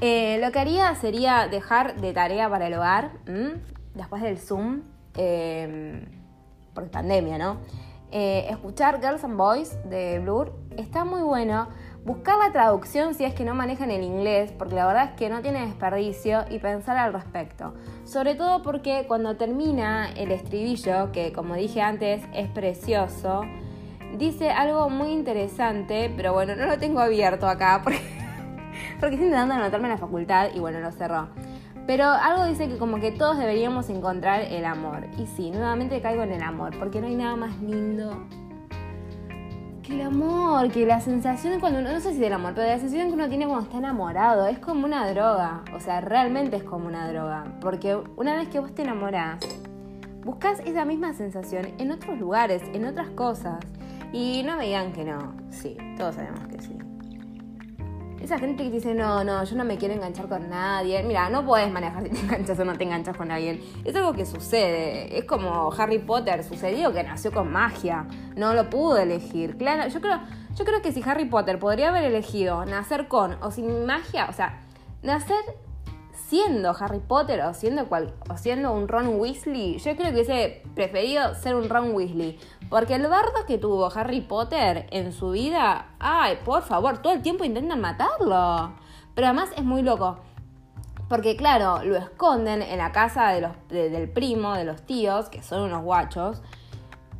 Eh, 0.00 0.38
lo 0.42 0.52
que 0.52 0.58
haría 0.58 0.94
sería 0.94 1.48
dejar 1.48 2.00
de 2.00 2.12
tarea 2.12 2.50
para 2.50 2.66
el 2.66 2.74
hogar, 2.74 3.12
después 3.94 4.22
del 4.22 4.38
Zoom, 4.38 4.82
eh, 5.14 6.06
por 6.74 6.90
pandemia, 6.90 7.38
¿no? 7.38 7.58
Eh, 8.12 8.46
escuchar 8.50 9.00
Girls 9.00 9.24
and 9.24 9.36
Boys 9.36 9.76
de 9.88 10.20
Blur 10.20 10.52
está 10.76 11.04
muy 11.04 11.22
bueno. 11.22 11.68
Buscar 12.04 12.38
la 12.38 12.52
traducción 12.52 13.14
si 13.14 13.24
es 13.24 13.34
que 13.34 13.44
no 13.44 13.52
manejan 13.52 13.90
el 13.90 14.02
inglés, 14.02 14.52
porque 14.56 14.76
la 14.76 14.86
verdad 14.86 15.04
es 15.06 15.10
que 15.16 15.28
no 15.28 15.42
tiene 15.42 15.66
desperdicio, 15.66 16.44
y 16.48 16.60
pensar 16.60 16.96
al 16.96 17.12
respecto. 17.12 17.74
Sobre 18.04 18.36
todo 18.36 18.62
porque 18.62 19.06
cuando 19.08 19.36
termina 19.36 20.12
el 20.12 20.30
estribillo, 20.30 21.10
que 21.10 21.32
como 21.32 21.56
dije 21.56 21.82
antes 21.82 22.22
es 22.32 22.48
precioso, 22.48 23.42
dice 24.16 24.50
algo 24.50 24.88
muy 24.88 25.08
interesante, 25.08 26.12
pero 26.16 26.32
bueno, 26.32 26.54
no 26.54 26.66
lo 26.66 26.78
tengo 26.78 27.00
abierto 27.00 27.48
acá 27.48 27.80
porque, 27.84 28.00
porque 29.00 29.14
estoy 29.14 29.28
intentando 29.28 29.54
anotarme 29.54 29.86
en 29.86 29.92
la 29.92 29.98
facultad 29.98 30.48
y 30.54 30.58
bueno, 30.58 30.80
lo 30.80 30.90
cerró. 30.92 31.28
Pero 31.86 32.04
algo 32.04 32.46
dice 32.46 32.68
que 32.68 32.78
como 32.78 32.98
que 32.98 33.12
todos 33.12 33.38
deberíamos 33.38 33.88
encontrar 33.90 34.42
el 34.42 34.64
amor. 34.64 35.06
Y 35.18 35.26
sí, 35.26 35.50
nuevamente 35.50 36.00
caigo 36.00 36.22
en 36.22 36.32
el 36.32 36.42
amor, 36.42 36.76
porque 36.78 37.00
no 37.00 37.06
hay 37.06 37.14
nada 37.14 37.36
más 37.36 37.60
lindo 37.60 38.26
que 39.86 39.94
el 39.94 40.00
amor, 40.00 40.70
que 40.72 40.84
la 40.84 41.00
sensación 41.00 41.60
cuando 41.60 41.78
uno, 41.78 41.92
no 41.92 42.00
sé 42.00 42.12
si 42.12 42.18
del 42.18 42.32
amor, 42.32 42.54
pero 42.54 42.66
la 42.66 42.78
sensación 42.78 43.08
que 43.08 43.14
uno 43.14 43.28
tiene 43.28 43.46
cuando 43.46 43.66
está 43.66 43.78
enamorado, 43.78 44.46
es 44.46 44.58
como 44.58 44.84
una 44.84 45.08
droga. 45.08 45.62
O 45.74 45.80
sea, 45.80 46.00
realmente 46.00 46.56
es 46.56 46.64
como 46.64 46.88
una 46.88 47.08
droga. 47.08 47.44
Porque 47.60 47.96
una 48.16 48.34
vez 48.36 48.48
que 48.48 48.58
vos 48.58 48.74
te 48.74 48.82
enamorás, 48.82 49.38
buscas 50.24 50.60
esa 50.60 50.84
misma 50.84 51.14
sensación 51.14 51.68
en 51.78 51.92
otros 51.92 52.18
lugares, 52.18 52.62
en 52.72 52.84
otras 52.84 53.10
cosas. 53.10 53.58
Y 54.12 54.42
no 54.44 54.56
me 54.56 54.66
digan 54.66 54.92
que 54.92 55.04
no. 55.04 55.34
Sí, 55.50 55.76
todos 55.96 56.16
sabemos 56.16 56.48
que 56.48 56.60
sí. 56.62 56.75
Esa 58.26 58.40
gente 58.40 58.64
que 58.64 58.70
dice, 58.70 58.92
no, 58.92 59.22
no, 59.22 59.44
yo 59.44 59.54
no 59.54 59.64
me 59.64 59.78
quiero 59.78 59.94
enganchar 59.94 60.28
con 60.28 60.50
nadie. 60.50 61.00
Mira, 61.04 61.30
no 61.30 61.46
puedes 61.46 61.70
manejar 61.70 62.02
si 62.02 62.08
te 62.08 62.18
enganchas 62.22 62.58
o 62.58 62.64
no 62.64 62.76
te 62.76 62.82
enganchas 62.82 63.16
con 63.16 63.30
alguien. 63.30 63.62
Es 63.84 63.94
algo 63.94 64.14
que 64.14 64.26
sucede. 64.26 65.16
Es 65.16 65.26
como 65.26 65.72
Harry 65.78 66.00
Potter, 66.00 66.42
sucedió 66.42 66.92
que 66.92 67.04
nació 67.04 67.30
con 67.30 67.52
magia. 67.52 68.08
No 68.34 68.52
lo 68.52 68.68
pudo 68.68 68.98
elegir. 68.98 69.56
Claro, 69.56 69.88
yo 69.88 70.00
creo, 70.00 70.18
yo 70.56 70.64
creo 70.64 70.82
que 70.82 70.90
si 70.90 71.08
Harry 71.08 71.26
Potter 71.26 71.60
podría 71.60 71.90
haber 71.90 72.02
elegido 72.02 72.66
nacer 72.66 73.06
con 73.06 73.40
o 73.44 73.52
sin 73.52 73.86
magia, 73.86 74.26
o 74.28 74.32
sea, 74.32 74.60
nacer 75.04 75.44
siendo 76.28 76.74
Harry 76.78 76.98
Potter 76.98 77.40
o 77.42 77.54
siendo, 77.54 77.86
o 78.28 78.36
siendo 78.36 78.72
un 78.72 78.88
Ron 78.88 79.20
Weasley, 79.20 79.78
yo 79.78 79.96
creo 79.96 80.08
que 80.08 80.14
hubiese 80.14 80.62
preferido 80.74 81.34
ser 81.34 81.54
un 81.54 81.68
Ron 81.68 81.94
Weasley. 81.94 82.38
Porque 82.68 82.94
el 82.94 83.06
bardo 83.06 83.46
que 83.46 83.58
tuvo 83.58 83.90
Harry 83.94 84.22
Potter 84.22 84.86
en 84.90 85.12
su 85.12 85.30
vida, 85.30 85.94
ay, 85.98 86.38
por 86.44 86.62
favor, 86.62 86.98
todo 86.98 87.12
el 87.12 87.22
tiempo 87.22 87.44
intentan 87.44 87.80
matarlo. 87.80 88.74
Pero 89.14 89.28
además 89.28 89.50
es 89.56 89.64
muy 89.64 89.82
loco. 89.82 90.18
Porque 91.08 91.36
claro, 91.36 91.84
lo 91.84 91.96
esconden 91.96 92.62
en 92.62 92.78
la 92.78 92.90
casa 92.90 93.28
de 93.28 93.40
los, 93.40 93.52
del 93.68 94.10
primo, 94.10 94.54
de 94.54 94.64
los 94.64 94.82
tíos, 94.82 95.28
que 95.28 95.42
son 95.42 95.62
unos 95.62 95.82
guachos. 95.82 96.42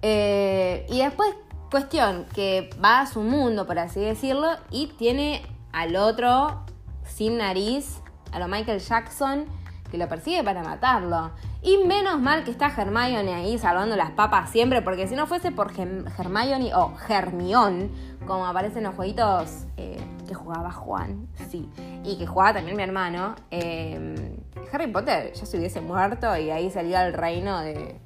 Eh, 0.02 0.87
y 0.88 0.98
después, 0.98 1.32
cuestión, 1.70 2.26
que 2.35 2.70
va 2.85 3.00
a 3.00 3.06
su 3.06 3.20
mundo, 3.20 3.66
por 3.66 3.78
así 3.78 4.00
decirlo, 4.00 4.48
y 4.70 4.88
tiene 4.88 5.42
al 5.72 5.94
otro 5.94 6.64
sin 7.04 7.38
nariz, 7.38 8.02
a 8.32 8.38
lo 8.38 8.48
Michael 8.48 8.80
Jackson, 8.80 9.46
que 9.90 9.98
lo 9.98 10.08
persigue 10.08 10.42
para 10.42 10.62
matarlo. 10.62 11.30
Y 11.62 11.78
menos 11.78 12.20
mal 12.20 12.44
que 12.44 12.50
está 12.50 12.66
Hermione 12.66 13.34
ahí 13.34 13.58
salvando 13.58 13.96
las 13.96 14.10
papas 14.10 14.50
siempre, 14.50 14.82
porque 14.82 15.08
si 15.08 15.14
no 15.14 15.26
fuese 15.26 15.50
por 15.50 15.72
Hermione 15.78 16.74
o 16.74 16.92
Hermione, 17.08 17.90
como 18.26 18.46
aparece 18.46 18.78
en 18.78 18.84
los 18.84 18.94
jueguitos 18.94 19.64
eh, 19.76 19.98
que 20.26 20.34
jugaba 20.34 20.70
Juan, 20.70 21.28
sí, 21.50 21.68
y 22.04 22.18
que 22.18 22.26
jugaba 22.26 22.54
también 22.54 22.76
mi 22.76 22.82
hermano, 22.82 23.34
eh, 23.50 24.36
Harry 24.72 24.86
Potter 24.88 25.32
ya 25.32 25.46
se 25.46 25.56
hubiese 25.56 25.80
muerto 25.80 26.36
y 26.36 26.50
ahí 26.50 26.70
salía 26.70 27.06
el 27.06 27.12
reino 27.12 27.60
de. 27.60 28.00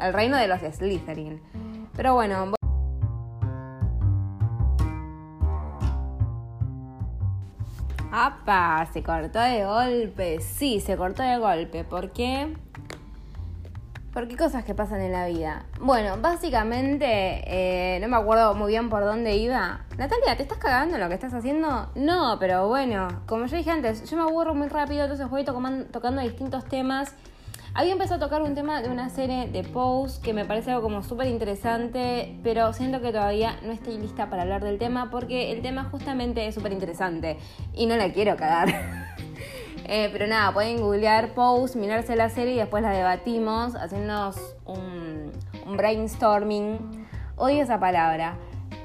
el 0.00 0.12
reino 0.12 0.36
de 0.36 0.48
los 0.48 0.60
Slytherin. 0.60 1.40
Pero 1.94 2.14
bueno. 2.14 2.57
¡Apa! 8.10 8.88
Se 8.92 9.02
cortó 9.02 9.38
de 9.38 9.64
golpe. 9.64 10.40
Sí, 10.40 10.80
se 10.80 10.96
cortó 10.96 11.22
de 11.22 11.38
golpe. 11.38 11.84
¿Por 11.84 12.10
qué? 12.10 12.56
¿Por 14.12 14.26
qué 14.26 14.36
cosas 14.36 14.64
que 14.64 14.74
pasan 14.74 15.02
en 15.02 15.12
la 15.12 15.26
vida? 15.26 15.66
Bueno, 15.78 16.16
básicamente, 16.20 17.06
eh, 17.06 18.00
no 18.00 18.08
me 18.08 18.16
acuerdo 18.16 18.54
muy 18.54 18.72
bien 18.72 18.88
por 18.88 19.04
dónde 19.04 19.36
iba. 19.36 19.84
Natalia, 19.98 20.36
¿te 20.36 20.42
estás 20.42 20.58
cagando 20.58 20.94
en 20.94 21.02
lo 21.02 21.08
que 21.08 21.14
estás 21.14 21.34
haciendo? 21.34 21.90
No, 21.94 22.38
pero 22.40 22.66
bueno, 22.66 23.08
como 23.26 23.44
yo 23.44 23.56
dije 23.56 23.70
antes, 23.70 24.10
yo 24.10 24.16
me 24.16 24.22
aburro 24.22 24.54
muy 24.54 24.68
rápido, 24.68 25.02
entonces 25.02 25.28
voy 25.28 25.44
tocando 25.44 26.22
distintos 26.22 26.64
temas. 26.64 27.14
Había 27.74 27.92
empezado 27.92 28.16
a 28.16 28.28
tocar 28.28 28.42
un 28.42 28.54
tema 28.54 28.82
de 28.82 28.88
una 28.88 29.08
serie 29.10 29.46
de 29.48 29.62
Pose 29.62 30.20
que 30.20 30.32
me 30.32 30.44
parece 30.44 30.70
algo 30.70 30.82
como 30.82 31.02
súper 31.02 31.28
interesante, 31.28 32.38
pero 32.42 32.72
siento 32.72 33.00
que 33.00 33.12
todavía 33.12 33.58
no 33.62 33.72
estoy 33.72 33.98
lista 33.98 34.30
para 34.30 34.42
hablar 34.42 34.64
del 34.64 34.78
tema 34.78 35.10
porque 35.10 35.52
el 35.52 35.62
tema 35.62 35.84
justamente 35.84 36.46
es 36.46 36.54
súper 36.54 36.72
interesante 36.72 37.38
y 37.74 37.86
no 37.86 37.96
la 37.96 38.12
quiero 38.12 38.36
cagar. 38.36 38.68
Eh, 39.90 40.10
pero 40.12 40.26
nada, 40.26 40.52
pueden 40.52 40.82
googlear 40.82 41.32
Pose, 41.32 41.78
mirarse 41.78 42.14
la 42.14 42.28
serie 42.28 42.52
y 42.52 42.58
después 42.58 42.82
la 42.82 42.90
debatimos, 42.90 43.74
haciéndonos 43.74 44.36
un, 44.66 45.32
brainstorming. 45.78 47.06
Odio 47.36 47.62
esa 47.62 47.80
palabra. 47.80 48.36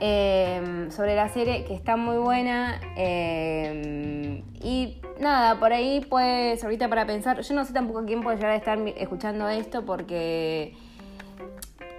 Em, 0.05 0.91
sobre 0.91 1.15
la 1.15 1.29
serie 1.29 1.63
que 1.63 1.73
está 1.73 1.95
muy 1.95 2.17
buena. 2.17 2.77
Em, 2.97 4.43
y 4.61 4.99
nada, 5.21 5.57
por 5.61 5.71
ahí 5.71 6.05
pues 6.09 6.61
ahorita 6.61 6.89
para 6.89 7.05
pensar. 7.05 7.39
Yo 7.39 7.55
no 7.55 7.63
sé 7.63 7.71
tampoco 7.71 8.03
quién 8.05 8.21
puede 8.21 8.35
llegar 8.35 8.51
a 8.51 8.55
estar 8.57 8.77
escuchando 8.97 9.47
esto 9.47 9.85
porque. 9.85 10.75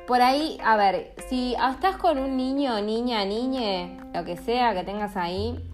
Por 0.06 0.20
ahí, 0.20 0.58
a 0.62 0.76
ver, 0.76 1.14
si 1.30 1.54
estás 1.54 1.96
con 1.96 2.18
un 2.18 2.36
niño, 2.36 2.78
niña, 2.82 3.24
niñe, 3.24 3.96
lo 4.12 4.22
que 4.22 4.36
sea 4.36 4.74
que 4.74 4.84
tengas 4.84 5.16
ahí, 5.16 5.64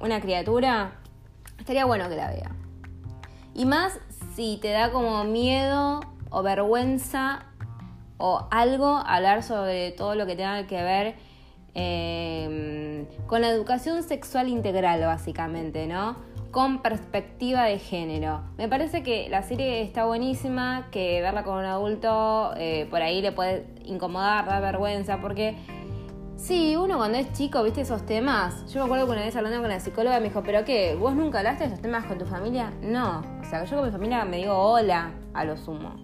una 0.00 0.20
criatura, 0.20 0.92
estaría 1.58 1.84
bueno 1.86 2.08
que 2.08 2.14
la 2.14 2.28
vea. 2.28 2.52
Y 3.52 3.64
más 3.64 3.98
si 4.36 4.58
te 4.62 4.70
da 4.70 4.92
como 4.92 5.24
miedo 5.24 5.98
o 6.30 6.44
vergüenza 6.44 7.46
o 8.16 8.46
algo 8.52 9.02
hablar 9.04 9.42
sobre 9.42 9.90
todo 9.90 10.14
lo 10.14 10.24
que 10.24 10.36
tenga 10.36 10.68
que 10.68 10.80
ver 10.80 11.33
em, 11.74 13.06
con 13.26 13.40
la 13.40 13.48
educación 13.48 14.02
sexual 14.02 14.48
integral, 14.48 15.00
básicamente, 15.00 15.86
¿no? 15.86 16.16
Con 16.50 16.82
perspectiva 16.82 17.64
de 17.64 17.78
género. 17.78 18.42
Me 18.56 18.68
parece 18.68 19.02
que 19.02 19.28
la 19.28 19.42
serie 19.42 19.82
está 19.82 20.04
buenísima, 20.04 20.88
que 20.90 21.20
verla 21.20 21.42
con 21.42 21.58
un 21.58 21.64
adulto 21.64 22.52
eh, 22.56 22.86
por 22.90 23.02
ahí 23.02 23.20
le 23.20 23.32
puede 23.32 23.66
incomodar, 23.84 24.46
dar 24.46 24.62
vergüenza, 24.62 25.20
porque 25.20 25.56
Sí, 26.44 26.76
uno 26.76 26.98
cuando 26.98 27.16
es 27.16 27.32
chico, 27.32 27.62
viste 27.62 27.80
esos 27.80 28.04
temas. 28.04 28.70
Yo 28.70 28.80
me 28.80 28.84
acuerdo 28.84 29.06
que 29.06 29.12
una 29.12 29.22
vez 29.22 29.34
hablando 29.34 29.60
con 29.60 29.70
la 29.70 29.80
psicóloga 29.80 30.18
me 30.18 30.26
dijo, 30.28 30.42
¿pero 30.42 30.62
qué? 30.64 30.94
¿Vos 30.94 31.14
nunca 31.14 31.38
hablaste 31.38 31.64
de 31.64 31.68
esos 31.70 31.80
temas 31.80 32.04
con 32.04 32.18
tu 32.18 32.26
familia? 32.26 32.70
No. 32.82 33.22
O 33.40 33.44
sea, 33.48 33.64
yo 33.64 33.76
con 33.76 33.86
mi 33.86 33.90
familia 33.90 34.26
me 34.26 34.36
digo 34.36 34.52
hola 34.54 35.12
a 35.32 35.44
lo 35.46 35.56
sumo. 35.56 35.94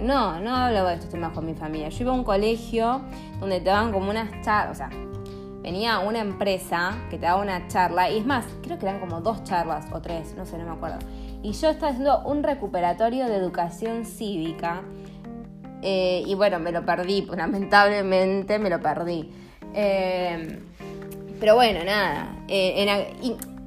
No, 0.00 0.38
no 0.40 0.54
hablo 0.54 0.86
de 0.86 0.94
estos 0.94 1.10
temas 1.10 1.32
con 1.32 1.44
mi 1.44 1.54
familia. 1.54 1.88
Yo 1.88 2.04
iba 2.04 2.12
a 2.12 2.14
un 2.14 2.24
colegio 2.24 3.00
donde 3.40 3.58
te 3.60 3.70
daban 3.70 3.92
como 3.92 4.10
unas 4.10 4.30
charlas, 4.42 4.70
o 4.70 4.74
sea, 4.74 4.90
venía 5.62 5.98
una 5.98 6.20
empresa 6.20 6.96
que 7.10 7.18
te 7.18 7.26
daba 7.26 7.42
una 7.42 7.66
charla, 7.68 8.08
y 8.10 8.18
es 8.18 8.26
más, 8.26 8.44
creo 8.62 8.78
que 8.78 8.86
eran 8.86 9.00
como 9.00 9.20
dos 9.20 9.42
charlas 9.44 9.86
o 9.92 10.00
tres, 10.00 10.34
no 10.36 10.46
sé, 10.46 10.56
no 10.56 10.64
me 10.64 10.72
acuerdo. 10.72 10.98
Y 11.42 11.52
yo 11.52 11.70
estaba 11.70 11.88
haciendo 11.88 12.20
un 12.20 12.42
recuperatorio 12.42 13.26
de 13.26 13.36
educación 13.36 14.04
cívica, 14.04 14.82
eh, 15.82 16.22
y 16.26 16.34
bueno, 16.34 16.58
me 16.58 16.72
lo 16.72 16.84
perdí, 16.84 17.26
lamentablemente 17.36 18.58
me 18.58 18.70
lo 18.70 18.80
perdí. 18.80 19.30
Em, 19.74 20.60
pero 21.40 21.54
bueno, 21.54 21.84
nada. 21.84 22.36
Eh, 22.48 22.86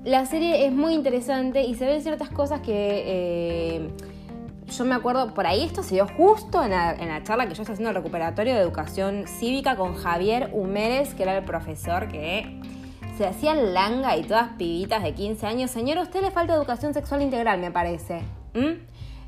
la 0.04 0.26
serie 0.26 0.65
es 0.65 0.74
muy 0.74 0.94
interesante 0.94 1.62
y 1.62 1.76
se 1.76 1.86
ven 1.86 2.02
ciertas 2.02 2.30
cosas 2.30 2.62
que 2.62 3.04
eh, 3.06 3.89
yo 4.71 4.86
me 4.86 4.95
acuerdo, 4.95 5.34
por 5.34 5.45
ahí 5.45 5.63
esto 5.63 5.84
se 5.84 5.95
dio 5.95 6.07
justo 6.07 6.63
en 6.63 6.71
la, 6.71 7.23
charla 7.23 7.47
que 7.47 7.53
yo 7.53 7.62
estaba 7.62 7.73
haciendo 7.73 7.89
el 7.89 7.95
recuperatorio 7.95 8.53
de 8.53 8.62
educación 8.62 9.25
cívica 9.27 9.75
con 9.75 9.95
Javier 9.95 10.49
Humérez, 10.53 11.13
que 11.13 11.23
era 11.23 11.38
el 11.38 11.43
profesor 11.43 12.07
que 12.07 12.60
se 13.17 13.27
hacía 13.27 13.53
langa 13.53 14.15
y 14.15 14.23
todas 14.23 14.49
pibitas 14.57 15.03
de 15.03 15.13
15 15.13 15.45
años. 15.45 15.71
Señor, 15.71 15.97
a 15.97 16.01
usted 16.01 16.21
le 16.21 16.31
falta 16.31 16.53
educación 16.53 16.93
sexual 16.93 17.21
integral, 17.21 17.60
me 17.60 17.69
parece. 17.71 18.21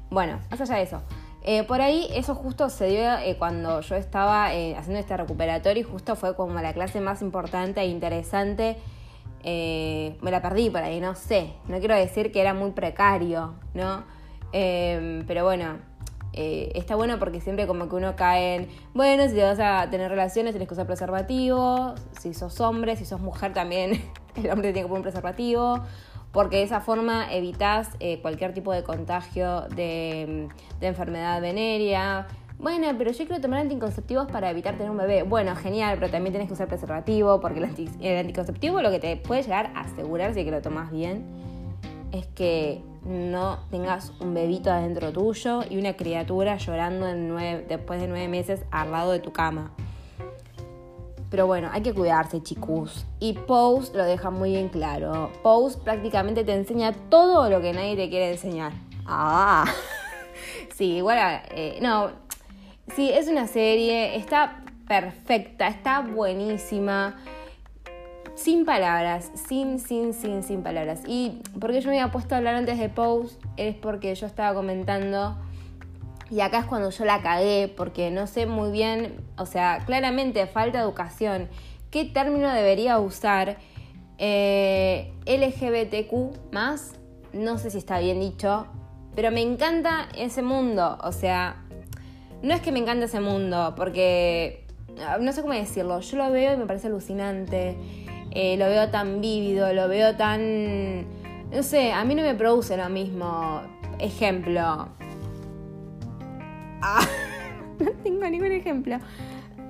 Bueno, 0.10 0.40
más 0.50 0.62
allá 0.62 0.76
de 0.76 0.84
eso. 0.84 1.02
Eh, 1.46 1.64
por 1.64 1.82
ahí 1.82 2.08
eso 2.14 2.36
justo 2.36 2.70
se 2.70 2.88
dio 2.88 3.18
eh, 3.18 3.36
cuando 3.38 3.82
yo 3.82 3.96
estaba 3.96 4.54
eh, 4.54 4.78
haciendo 4.78 5.02
este 5.02 5.18
recuperatorio 5.18 5.82
y 5.82 5.84
justo 5.84 6.16
fue 6.16 6.38
como 6.38 6.62
la 6.62 6.72
clase 6.72 7.02
más 7.02 7.22
importante 7.22 7.82
e 7.82 7.88
interesante. 7.88 8.78
me 9.44 10.32
la 10.32 10.42
perdí 10.42 10.70
por 10.70 10.82
ahí, 10.82 11.02
no 11.02 11.16
sé. 11.16 11.54
No 11.68 11.80
quiero 11.80 11.96
decir 11.96 12.32
que 12.32 12.40
era 12.40 12.54
muy 12.54 12.72
precario, 12.72 13.56
¿no? 13.74 14.23
Em, 14.54 15.26
pero 15.26 15.44
bueno, 15.44 15.80
está 16.32 16.96
bueno 16.96 17.20
porque 17.20 17.42
siempre 17.42 17.68
como 17.68 17.90
que 17.90 17.96
uno 17.96 18.16
cae 18.16 18.56
en, 18.56 18.68
bueno, 18.94 19.28
si 19.28 19.36
vas 19.36 19.60
a 19.60 19.90
tener 19.90 20.10
relaciones 20.10 20.54
tienes 20.54 20.68
que 20.68 20.74
usar 20.74 20.88
preservativo, 20.88 21.94
si 22.20 22.34
sos 22.34 22.60
hombre, 22.62 22.96
si 22.96 23.06
sos 23.06 23.20
mujer 23.20 23.54
también, 23.54 24.02
el 24.36 24.50
hombre 24.50 24.72
tiene 24.74 24.84
que 24.84 24.88
poner 24.88 25.00
un 25.00 25.04
preservativo 25.04 25.84
porque 26.34 26.58
de 26.58 26.64
esa 26.64 26.82
forma 26.82 27.32
evitas 27.32 27.92
eh, 28.00 28.20
cualquier 28.22 28.54
tipo 28.54 28.74
de 28.74 28.84
contagio 28.84 29.62
de, 29.76 30.50
de 30.80 30.88
enfermedad 30.88 31.40
venérea. 31.40 32.28
Bueno, 32.58 32.88
pero 32.98 33.12
yo 33.12 33.26
quiero 33.26 33.40
tomar 33.40 33.60
anticonceptivos 33.60 34.28
para 34.32 34.50
evitar 34.50 34.76
tener 34.76 34.90
un 34.90 34.98
bebé. 34.98 35.24
Bueno, 35.24 35.56
genial, 35.56 35.98
pero 36.00 36.12
también 36.12 36.34
tienes 36.34 36.48
que 36.48 36.56
usar 36.56 36.68
preservativo, 36.68 37.40
porque 37.40 37.60
el, 37.60 37.90
el 38.02 38.18
anticonceptivo 38.18 38.82
lo 38.82 38.90
que 38.90 39.00
te 39.00 39.16
puede 39.18 39.44
llegar 39.44 39.72
a 39.76 39.82
asegurar, 39.82 40.34
si 40.34 40.44
que 40.44 40.50
lo 40.50 40.62
tomas 40.62 40.92
bien, 40.92 41.24
es 42.14 42.28
que 42.28 42.82
no 43.04 43.58
tengas 43.72 44.14
un 44.20 44.34
bebito 44.34 44.72
adentro 44.72 45.12
tuyo 45.12 45.62
y 45.70 45.78
una 45.78 45.98
criatura 45.98 46.58
llorando 46.58 47.08
después 47.68 48.00
de 48.00 48.08
nueve 48.08 48.28
meses 48.28 48.62
al 48.72 48.92
lado 48.92 49.12
de 49.12 49.20
tu 49.20 49.34
cama. 49.34 49.74
Pero 51.32 51.48
bueno, 51.48 51.70
hay 51.74 51.82
que 51.82 51.94
cuidarse, 51.94 52.44
chicos. 52.44 53.08
Y 53.20 53.34
Pose 53.34 53.98
lo 53.98 54.04
deja 54.04 54.30
muy 54.30 54.52
bien 54.52 54.70
claro. 54.70 55.32
Pose 55.42 55.80
prácticamente 55.80 56.44
te 56.44 56.54
enseña 56.54 56.94
todo 57.10 57.50
lo 57.50 57.60
que 57.60 57.74
nadie 57.74 57.96
te 57.96 58.08
quiere 58.10 58.32
enseñar. 58.32 58.72
Ah. 59.08 59.66
sí, 60.76 60.98
igual, 60.98 61.18
eh, 61.50 61.80
no. 61.82 62.12
Sí, 62.96 63.10
es 63.10 63.28
una 63.28 63.48
serie, 63.48 64.16
está 64.16 64.64
perfecta, 64.88 65.68
está 65.68 66.02
buenísima 66.02 67.16
sin 68.36 68.66
palabras, 68.66 69.32
sin, 69.48 69.80
sin, 69.80 70.14
sin, 70.14 70.44
sin 70.44 70.64
palabras. 70.64 71.02
Y 71.08 71.42
porque 71.60 71.82
yo 71.82 71.90
me 71.90 72.00
había 72.00 72.12
puesto 72.12 72.36
a 72.36 72.40
hablar 72.40 72.56
antes 72.56 72.80
de 72.80 72.90
Pose, 72.90 73.38
es 73.58 73.76
porque 73.76 74.14
yo 74.16 74.26
estaba 74.26 74.54
comentando, 74.54 75.38
y 76.30 76.42
acá 76.42 76.60
es 76.60 76.66
cuando 76.66 76.90
yo 76.90 77.06
la 77.06 77.22
cagué, 77.22 77.72
porque 77.76 78.10
no 78.12 78.28
sé 78.28 78.46
muy 78.46 78.72
bien, 78.72 79.16
o 79.38 79.46
sea, 79.46 79.84
claramente 79.86 80.48
falta 80.48 80.80
educación. 80.80 81.48
¿Qué 81.92 82.06
término 82.06 82.52
debería 82.52 82.98
usar? 83.00 83.58
Eh, 84.18 85.12
LGBTQ 85.26 86.54
más, 86.54 86.94
no 87.34 87.58
sé 87.58 87.72
si 87.72 87.78
está 87.78 88.00
bien 88.00 88.20
dicho, 88.20 88.68
pero 89.16 89.32
me 89.32 89.42
encanta 89.42 90.08
ese 90.16 90.42
mundo, 90.42 90.98
o 91.04 91.12
sea, 91.12 91.64
no 92.42 92.54
es 92.54 92.62
que 92.62 92.72
me 92.72 92.80
encanta 92.80 93.06
ese 93.06 93.20
mundo, 93.20 93.74
porque 93.76 94.66
no 95.20 95.32
sé 95.32 95.42
cómo 95.42 95.54
decirlo, 95.54 96.00
yo 96.00 96.18
lo 96.18 96.32
veo 96.32 96.54
y 96.54 96.58
me 96.58 96.66
parece 96.66 96.88
alucinante. 96.88 97.76
Eh, 98.36 98.58
lo 98.58 98.66
veo 98.66 98.90
tan 98.90 99.22
vívido, 99.22 99.72
lo 99.74 99.88
veo 99.88 100.16
tan... 100.16 101.06
No 101.52 101.62
sé, 101.62 101.94
a 101.94 102.04
mí 102.04 102.16
no 102.16 102.24
me 102.24 102.34
produce 102.34 102.76
lo 102.76 102.90
mismo. 102.90 103.62
Ejemplo. 104.00 104.90
Ah, 106.82 107.08
no 107.80 107.92
tengo 108.04 108.28
ningún 108.28 108.52
ejemplo. 108.52 108.98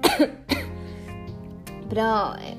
Pero, 1.89 2.35
eh, 2.37 2.55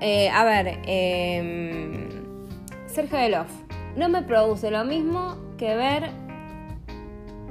eh, 0.00 0.30
a 0.30 0.44
ver, 0.44 0.78
em, 0.86 2.08
Sergio 2.86 3.18
Delof. 3.18 3.50
No 3.96 4.08
me 4.08 4.22
produce 4.22 4.70
lo 4.70 4.84
mismo 4.84 5.36
que 5.58 5.74
ver, 5.74 6.12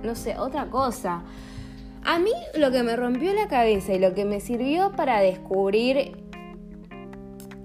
no 0.03 0.15
sé, 0.15 0.37
otra 0.37 0.67
cosa. 0.67 1.21
A 2.05 2.17
mí 2.17 2.31
lo 2.55 2.71
que 2.71 2.81
me 2.81 2.95
rompió 2.95 3.33
la 3.33 3.49
cabeza 3.49 3.93
y 3.93 3.99
lo 3.99 4.13
que 4.13 4.23
me 4.23 4.39
sirvió 4.39 4.93
para 4.93 5.19
descubrir 5.19 6.18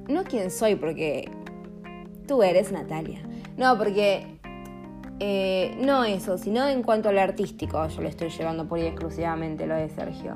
no 0.09 0.25
quién 0.25 0.51
soy, 0.51 0.77
porque 0.77 1.31
tú 2.27 2.43
eres 2.43 2.73
Natalia. 2.73 3.21
No, 3.57 3.79
porque 3.79 4.39
eh, 5.21 5.77
no 5.81 6.05
eso, 6.05 6.39
sino 6.39 6.67
en 6.69 6.83
cuanto 6.83 7.09
al 7.09 7.19
artístico, 7.19 7.87
yo 7.89 8.03
le 8.03 8.09
estoy 8.09 8.31
llevando 8.31 8.67
por 8.67 8.79
ahí 8.79 8.87
exclusivamente 8.87 9.67
lo 9.67 9.75
de 9.75 9.89
Sergio. 9.89 10.35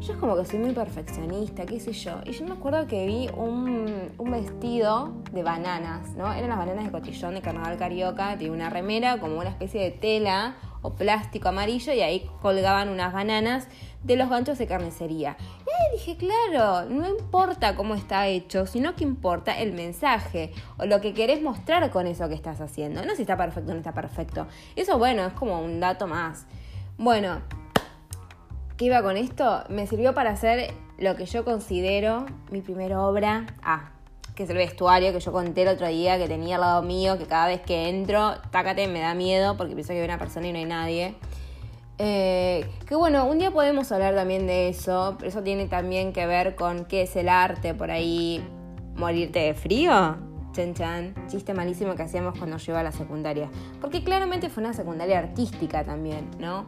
Yo 0.00 0.12
es 0.12 0.18
como 0.18 0.36
que 0.36 0.44
soy 0.44 0.58
muy 0.58 0.72
perfeccionista, 0.72 1.64
qué 1.64 1.80
sé 1.80 1.92
yo. 1.92 2.20
Y 2.26 2.32
yo 2.32 2.44
me 2.44 2.52
acuerdo 2.52 2.86
que 2.86 3.06
vi 3.06 3.28
un, 3.36 4.12
un 4.18 4.30
vestido 4.30 5.14
de 5.32 5.42
bananas, 5.42 6.10
¿no? 6.14 6.30
Eran 6.32 6.50
las 6.50 6.58
bananas 6.58 6.84
de 6.84 6.90
cotillón 6.90 7.34
de 7.34 7.40
Carnaval 7.40 7.78
Carioca, 7.78 8.36
tiene 8.36 8.54
una 8.54 8.68
remera 8.68 9.18
como 9.18 9.38
una 9.38 9.50
especie 9.50 9.82
de 9.82 9.90
tela 9.92 10.56
o 10.82 10.94
plástico 10.94 11.48
amarillo 11.48 11.94
y 11.94 12.00
ahí 12.02 12.30
colgaban 12.42 12.90
unas 12.90 13.14
bananas 13.14 13.68
de 14.04 14.16
los 14.16 14.28
ganchos 14.28 14.58
de 14.58 14.66
carnicería. 14.66 15.36
Y 15.62 15.96
dije, 15.96 16.16
claro, 16.16 16.88
no 16.88 17.08
importa 17.08 17.74
cómo 17.74 17.94
está 17.94 18.28
hecho, 18.28 18.66
sino 18.66 18.94
que 18.94 19.04
importa 19.04 19.58
el 19.58 19.72
mensaje 19.72 20.52
o 20.78 20.86
lo 20.86 21.00
que 21.00 21.14
querés 21.14 21.42
mostrar 21.42 21.90
con 21.90 22.06
eso 22.06 22.28
que 22.28 22.34
estás 22.34 22.60
haciendo. 22.60 23.04
No 23.04 23.16
si 23.16 23.22
está 23.22 23.36
perfecto 23.36 23.70
o 23.70 23.74
no 23.74 23.80
está 23.80 23.92
perfecto. 23.92 24.46
Eso, 24.76 24.98
bueno, 24.98 25.26
es 25.26 25.32
como 25.32 25.60
un 25.60 25.80
dato 25.80 26.06
más. 26.06 26.46
Bueno, 26.96 27.40
¿qué 28.76 28.84
iba 28.86 29.02
con 29.02 29.16
esto? 29.16 29.64
Me 29.68 29.86
sirvió 29.86 30.14
para 30.14 30.30
hacer 30.30 30.72
lo 30.98 31.16
que 31.16 31.26
yo 31.26 31.44
considero 31.44 32.26
mi 32.50 32.60
primera 32.60 33.00
obra. 33.00 33.46
Ah, 33.62 33.90
que 34.34 34.42
es 34.42 34.50
el 34.50 34.56
vestuario 34.56 35.12
que 35.12 35.20
yo 35.20 35.32
conté 35.32 35.62
el 35.62 35.68
otro 35.68 35.86
día 35.86 36.18
que 36.18 36.26
tenía 36.26 36.56
al 36.56 36.62
lado 36.62 36.82
mío, 36.82 37.18
que 37.18 37.26
cada 37.26 37.46
vez 37.46 37.60
que 37.60 37.88
entro, 37.88 38.34
tácate, 38.50 38.88
me 38.88 39.00
da 39.00 39.14
miedo 39.14 39.56
porque 39.56 39.74
pienso 39.74 39.92
que 39.92 40.00
hay 40.00 40.04
una 40.04 40.18
persona 40.18 40.48
y 40.48 40.52
no 40.52 40.58
hay 40.58 40.64
nadie. 40.64 41.14
Eh, 41.98 42.68
que 42.86 42.96
bueno, 42.96 43.26
un 43.26 43.38
día 43.38 43.50
podemos 43.52 43.92
hablar 43.92 44.14
también 44.14 44.46
de 44.46 44.68
eso, 44.68 45.14
pero 45.18 45.28
eso 45.28 45.42
tiene 45.42 45.66
también 45.66 46.12
que 46.12 46.26
ver 46.26 46.56
con 46.56 46.86
qué 46.86 47.02
es 47.02 47.14
el 47.16 47.28
arte 47.28 47.74
por 47.74 47.90
ahí, 47.90 48.44
morirte 48.96 49.40
de 49.40 49.54
frío. 49.54 50.16
Chen 50.52 50.74
Chan, 50.74 51.14
chiste 51.26 51.52
malísimo 51.52 51.96
que 51.96 52.02
hacíamos 52.02 52.38
cuando 52.38 52.58
yo 52.58 52.72
iba 52.72 52.80
a 52.80 52.84
la 52.84 52.92
secundaria. 52.92 53.50
Porque 53.80 54.04
claramente 54.04 54.50
fue 54.50 54.62
una 54.62 54.72
secundaria 54.72 55.18
artística 55.18 55.84
también, 55.84 56.30
¿no? 56.38 56.66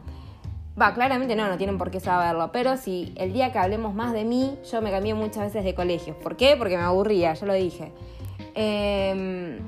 Va, 0.79 0.93
claramente 0.93 1.35
no, 1.35 1.47
no 1.47 1.57
tienen 1.57 1.77
por 1.77 1.89
qué 1.89 1.99
saberlo, 1.99 2.51
pero 2.51 2.77
si 2.77 3.13
el 3.15 3.33
día 3.33 3.51
que 3.51 3.59
hablemos 3.59 3.95
más 3.95 4.13
de 4.13 4.25
mí, 4.25 4.57
yo 4.69 4.81
me 4.81 4.91
cambié 4.91 5.13
muchas 5.13 5.45
veces 5.45 5.63
de 5.63 5.73
colegio. 5.73 6.19
¿Por 6.19 6.35
qué? 6.35 6.55
Porque 6.57 6.77
me 6.77 6.83
aburría, 6.83 7.33
ya 7.33 7.45
lo 7.45 7.53
dije. 7.53 7.93
Eh, 8.55 9.59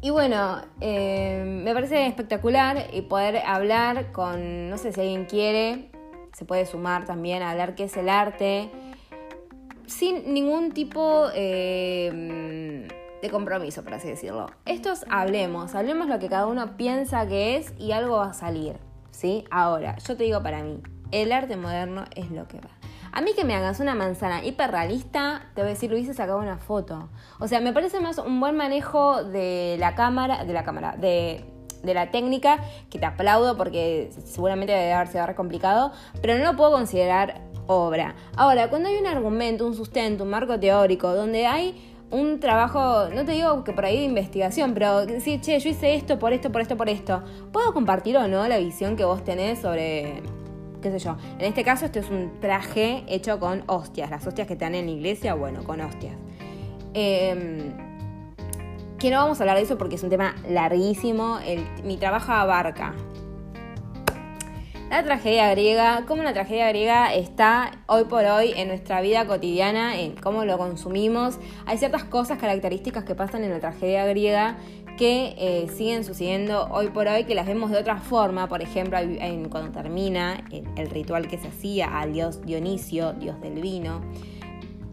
y 0.00 0.10
bueno, 0.10 0.62
eh, 0.80 1.42
me 1.44 1.74
parece 1.74 2.06
espectacular 2.06 2.86
y 2.92 3.02
poder 3.02 3.38
hablar 3.44 4.12
con, 4.12 4.70
no 4.70 4.78
sé 4.78 4.92
si 4.92 5.00
alguien 5.00 5.24
quiere, 5.24 5.90
se 6.32 6.44
puede 6.44 6.66
sumar 6.66 7.04
también 7.04 7.42
a 7.42 7.50
hablar 7.50 7.74
qué 7.74 7.84
es 7.84 7.96
el 7.96 8.08
arte, 8.08 8.70
sin 9.86 10.32
ningún 10.32 10.72
tipo 10.72 11.28
eh, 11.34 12.86
de 13.20 13.30
compromiso, 13.30 13.82
por 13.82 13.94
así 13.94 14.08
decirlo. 14.08 14.46
Estos 14.66 15.04
hablemos, 15.10 15.74
hablemos 15.74 16.08
lo 16.08 16.20
que 16.20 16.28
cada 16.28 16.46
uno 16.46 16.76
piensa 16.76 17.26
que 17.26 17.56
es 17.56 17.74
y 17.76 17.90
algo 17.90 18.18
va 18.18 18.30
a 18.30 18.34
salir, 18.34 18.76
¿sí? 19.10 19.44
Ahora, 19.50 19.96
yo 20.06 20.16
te 20.16 20.24
digo 20.24 20.42
para 20.42 20.62
mí, 20.62 20.80
el 21.10 21.32
arte 21.32 21.56
moderno 21.56 22.04
es 22.14 22.30
lo 22.30 22.46
que 22.46 22.60
va. 22.60 22.77
A 23.12 23.20
mí 23.20 23.32
que 23.34 23.44
me 23.44 23.54
hagas 23.54 23.80
una 23.80 23.94
manzana 23.94 24.44
hiperrealista, 24.44 25.42
te 25.54 25.62
voy 25.62 25.70
a 25.70 25.74
decir, 25.74 25.90
lo 25.90 25.96
hice 25.96 26.14
sacado 26.14 26.38
una 26.38 26.58
foto. 26.58 27.08
O 27.38 27.48
sea, 27.48 27.60
me 27.60 27.72
parece 27.72 28.00
más 28.00 28.18
un 28.18 28.40
buen 28.40 28.56
manejo 28.56 29.24
de 29.24 29.76
la 29.78 29.94
cámara, 29.94 30.44
de 30.44 30.52
la 30.52 30.64
cámara, 30.64 30.96
de, 30.96 31.44
la 31.82 32.10
técnica, 32.10 32.58
que 32.90 32.98
te 32.98 33.06
aplaudo 33.06 33.56
porque 33.56 34.10
seguramente 34.24 34.72
debe 34.72 34.92
haber 34.92 35.08
sido 35.08 35.24
complicado, 35.34 35.92
pero 36.20 36.36
no 36.36 36.44
lo 36.44 36.56
puedo 36.56 36.72
considerar 36.72 37.40
obra. 37.66 38.14
Ahora, 38.36 38.68
cuando 38.68 38.88
hay 38.88 38.96
un 38.96 39.06
argumento, 39.06 39.66
un 39.66 39.74
sustento, 39.74 40.24
un 40.24 40.30
marco 40.30 40.58
teórico, 40.58 41.14
donde 41.14 41.46
hay 41.46 41.94
un 42.10 42.40
trabajo, 42.40 43.08
no 43.14 43.24
te 43.24 43.32
digo 43.32 43.64
que 43.64 43.72
por 43.72 43.84
ahí 43.84 43.98
de 43.98 44.04
investigación, 44.04 44.74
pero 44.74 45.04
decir, 45.06 45.40
che, 45.40 45.58
yo 45.58 45.70
hice 45.70 45.94
esto, 45.94 46.18
por 46.18 46.32
esto, 46.32 46.50
por 46.50 46.62
esto, 46.62 46.76
por 46.76 46.88
esto. 46.88 47.22
¿Puedo 47.52 47.72
compartir 47.74 48.16
o 48.16 48.28
no 48.28 48.46
la 48.48 48.58
visión 48.58 48.96
que 48.96 49.04
vos 49.04 49.24
tenés 49.24 49.60
sobre 49.60 50.22
qué 50.80 50.90
sé 50.90 50.98
yo. 50.98 51.16
En 51.38 51.46
este 51.46 51.64
caso, 51.64 51.86
este 51.86 52.00
es 52.00 52.10
un 52.10 52.40
traje 52.40 53.04
hecho 53.08 53.38
con 53.38 53.62
hostias. 53.66 54.10
Las 54.10 54.26
hostias 54.26 54.46
que 54.46 54.56
te 54.56 54.64
dan 54.64 54.74
en 54.74 54.86
la 54.86 54.92
iglesia, 54.92 55.34
bueno, 55.34 55.64
con 55.64 55.80
hostias. 55.80 56.14
Eh, 56.94 57.72
que 58.98 59.10
no 59.10 59.18
vamos 59.18 59.38
a 59.38 59.44
hablar 59.44 59.56
de 59.56 59.62
eso 59.62 59.78
porque 59.78 59.94
es 59.94 60.02
un 60.02 60.10
tema 60.10 60.34
larguísimo. 60.48 61.38
mi 61.84 61.96
trabajo 61.96 62.32
abarca 62.32 62.94
la 64.90 65.02
tragedia 65.02 65.50
griega, 65.50 66.04
cómo 66.08 66.22
la 66.22 66.32
tragedia 66.32 66.66
griega 66.68 67.12
está 67.12 67.72
hoy 67.86 68.04
por 68.04 68.24
hoy 68.24 68.54
en 68.56 68.68
nuestra 68.68 69.02
vida 69.02 69.26
cotidiana, 69.26 70.00
en 70.00 70.16
cómo 70.16 70.46
lo 70.46 70.56
consumimos. 70.56 71.38
Hay 71.66 71.76
ciertas 71.76 72.04
cosas 72.04 72.38
características 72.38 73.04
que 73.04 73.14
pasan 73.14 73.44
en 73.44 73.50
la 73.50 73.60
tragedia 73.60 74.06
griega 74.06 74.56
que 74.98 75.34
eh, 75.38 75.68
siguen 75.74 76.04
sucediendo 76.04 76.68
hoy 76.70 76.88
por 76.88 77.06
hoy, 77.06 77.24
que 77.24 77.34
las 77.34 77.46
vemos 77.46 77.70
de 77.70 77.78
otra 77.78 77.98
forma. 77.98 78.48
Por 78.48 78.60
ejemplo, 78.60 78.98
cuando 79.48 79.70
termina 79.70 80.44
el, 80.50 80.90
ritual 80.90 81.28
que 81.28 81.38
se 81.38 81.48
hacía 81.48 81.98
al 81.98 82.12
dios 82.12 82.44
Dionisio, 82.44 83.12
dios 83.12 83.40
del 83.40 83.62
vino. 83.62 84.02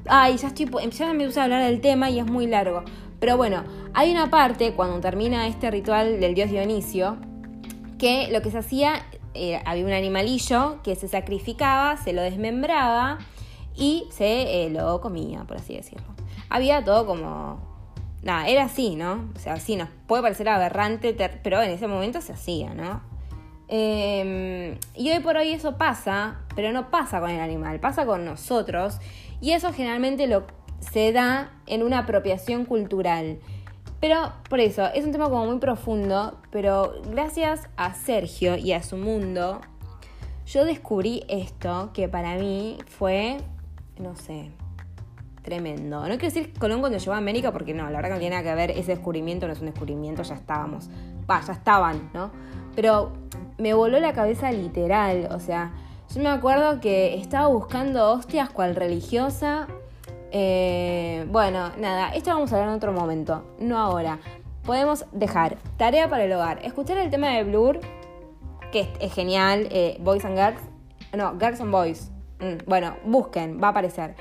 Ay, 0.07 0.37
ya 0.37 0.49
estoy, 0.49 0.69
ya 0.91 1.13
me 1.13 1.25
gusta 1.25 1.43
hablar 1.43 1.63
del 1.63 1.81
tema 1.81 2.09
y 2.11 2.19
es 2.19 2.25
muy 2.27 2.45
largo. 2.45 2.83
Pero 3.19 3.35
bueno, 3.35 3.63
hay 3.93 4.11
una 4.11 4.29
parte 4.29 4.73
cuando 4.73 4.99
termina 4.99 5.47
este 5.47 5.71
ritual 5.71 6.19
del 6.19 6.35
dios 6.35 6.51
Dionisio 6.51 7.17
que 7.97 8.27
lo 8.31 8.41
que 8.41 8.51
se 8.51 8.59
hacía, 8.59 9.05
eh, 9.33 9.59
había 9.65 9.85
un 9.85 9.93
animalillo 9.93 10.81
que 10.83 10.95
se 10.95 11.07
sacrificaba, 11.07 11.97
se 11.97 12.13
lo 12.13 12.21
desmembraba 12.21 13.17
y 13.75 14.05
se 14.11 14.65
eh, 14.65 14.69
lo 14.69 15.01
comía, 15.01 15.43
por 15.45 15.57
así 15.57 15.75
decirlo. 15.75 16.05
Había 16.49 16.83
todo 16.83 17.07
como 17.07 17.74
nada, 18.25 18.47
era 18.47 18.65
así, 18.65 18.95
¿no? 18.95 19.29
O 19.35 19.39
sea, 19.39 19.57
sí, 19.59 19.75
nos 19.75 19.87
puede 20.07 20.23
parecer 20.23 20.49
aberrante, 20.49 21.15
pero 21.43 21.61
en 21.61 21.69
ese 21.69 21.87
momento 21.87 22.19
se 22.21 22.33
hacía, 22.33 22.73
¿no? 22.73 23.01
Em, 23.67 24.77
y 24.95 25.11
hoy 25.11 25.19
por 25.19 25.37
hoy 25.37 25.53
eso 25.53 25.77
pasa, 25.77 26.41
pero 26.55 26.71
no 26.71 26.89
pasa 26.89 27.19
con 27.19 27.29
el 27.29 27.39
animal, 27.39 27.79
pasa 27.79 28.05
con 28.05 28.25
nosotros. 28.25 28.97
Y 29.41 29.51
eso 29.51 29.71
generalmente 29.71 30.25
lo, 30.27 30.45
se 30.79 31.11
da 31.11 31.51
en 31.67 31.83
una 31.83 31.99
apropiación 31.99 32.65
cultural. 32.65 33.37
Pero 34.01 34.33
por 34.49 34.59
eso, 34.59 34.87
es 34.93 35.05
un 35.05 35.11
tema 35.11 35.29
como 35.29 35.45
muy 35.45 35.59
profundo, 35.59 36.39
pero 36.49 36.95
gracias 37.11 37.69
a 37.77 37.93
Sergio 37.93 38.57
y 38.57 38.73
a 38.73 38.81
su 38.81 38.97
mundo, 38.97 39.61
yo 40.47 40.65
descubrí 40.65 41.23
esto 41.27 41.91
que 41.93 42.07
para 42.07 42.35
mí 42.35 42.79
fue, 42.87 43.37
no 43.99 44.15
sé, 44.15 44.51
tremendo. 45.45 46.01
No 46.01 46.07
quiero 46.17 46.33
decir 46.33 46.51
Colón 46.59 46.79
cuando 46.79 46.97
llegó 46.97 47.13
a 47.13 47.17
América, 47.17 47.53
porque 47.53 47.73
no, 47.73 47.83
la 47.83 47.91
verdad 47.91 48.09
que 48.09 48.13
no 48.15 48.19
tiene 48.19 48.35
nada 48.35 48.49
que 48.49 48.55
ver, 48.55 48.71
ese 48.71 48.93
descubrimiento 48.93 49.45
no 49.47 49.53
es 49.53 49.59
un 49.59 49.67
descubrimiento, 49.67 50.23
ya 50.23 50.35
estábamos. 50.35 50.89
Va, 51.29 51.39
ya 51.41 51.53
estaban, 51.53 52.09
¿no? 52.13 52.31
Pero 52.75 53.13
me 53.57 53.73
voló 53.73 53.99
la 53.99 54.11
cabeza 54.11 54.51
literal, 54.51 55.29
o 55.31 55.39
sea, 55.39 55.71
yo 56.13 56.21
me 56.21 56.29
acuerdo 56.29 56.81
que 56.81 57.15
estaba 57.15 57.47
buscando 57.47 58.11
hostias 58.11 58.49
cual 58.49 58.75
religiosa. 58.75 59.67
Eh, 60.31 61.25
bueno, 61.31 61.71
nada, 61.77 62.09
esto 62.09 62.31
vamos 62.31 62.51
a 62.51 62.55
hablar 62.55 62.69
en 62.69 62.75
otro 62.75 62.91
momento, 62.91 63.45
no 63.59 63.77
ahora. 63.77 64.19
Podemos 64.65 65.05
dejar 65.11 65.57
tarea 65.77 66.09
para 66.09 66.25
el 66.25 66.33
hogar, 66.33 66.59
escuchar 66.65 66.97
el 66.97 67.11
tema 67.11 67.29
de 67.29 67.43
Blur, 67.43 67.79
que 68.71 68.91
es, 68.99 69.13
genial, 69.13 69.67
eh, 69.69 69.97
Boys 70.01 70.25
and 70.25 70.35
Girls, 70.35 70.61
no, 71.15 71.37
Girls 71.39 71.61
and 71.61 71.71
Boys. 71.71 72.11
Mm, 72.39 72.67
bueno, 72.67 72.95
busquen, 73.05 73.61
va 73.61 73.67
a 73.67 73.69
aparecer. 73.71 74.15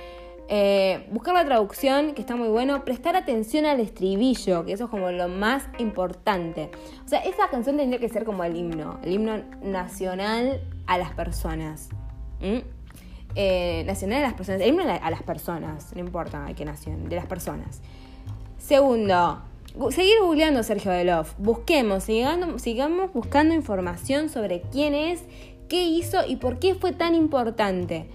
Eh, 0.48 1.06
buscar 1.10 1.34
la 1.34 1.44
traducción, 1.44 2.14
que 2.14 2.20
está 2.20 2.36
muy 2.36 2.48
bueno, 2.48 2.84
prestar 2.84 3.16
atención 3.16 3.64
al 3.64 3.80
estribillo, 3.80 4.64
que 4.64 4.72
eso 4.72 4.84
es 4.84 4.90
como 4.90 5.10
lo 5.10 5.28
más 5.28 5.66
importante. 5.78 6.70
O 7.04 7.08
sea, 7.08 7.20
esa 7.20 7.48
canción 7.48 7.76
tendría 7.76 7.98
que 7.98 8.08
ser 8.08 8.24
como 8.24 8.44
el 8.44 8.56
himno, 8.56 8.98
el 9.02 9.12
himno 9.12 9.38
nacional 9.62 10.60
a 10.86 10.98
las 10.98 11.12
personas. 11.12 11.88
Eh, 13.36 13.84
nacional 13.86 14.18
a 14.18 14.26
las 14.26 14.34
personas, 14.34 14.60
el 14.60 14.68
himno 14.68 14.82
a 14.82 15.10
las 15.10 15.22
personas, 15.22 15.92
no 15.94 16.00
importa 16.00 16.46
qué 16.54 16.64
nación, 16.64 17.08
de 17.08 17.16
las 17.16 17.26
personas. 17.26 17.80
Segundo, 18.58 19.40
seguir 19.90 20.20
googleando 20.20 20.62
Sergio 20.62 20.92
Delof. 20.92 21.34
Busquemos, 21.38 22.04
sigamos 22.04 23.12
buscando 23.14 23.54
información 23.54 24.28
sobre 24.28 24.60
quién 24.60 24.94
es, 24.94 25.24
qué 25.68 25.84
hizo 25.84 26.26
y 26.26 26.36
por 26.36 26.58
qué 26.58 26.74
fue 26.74 26.92
tan 26.92 27.14
importante. 27.14 28.10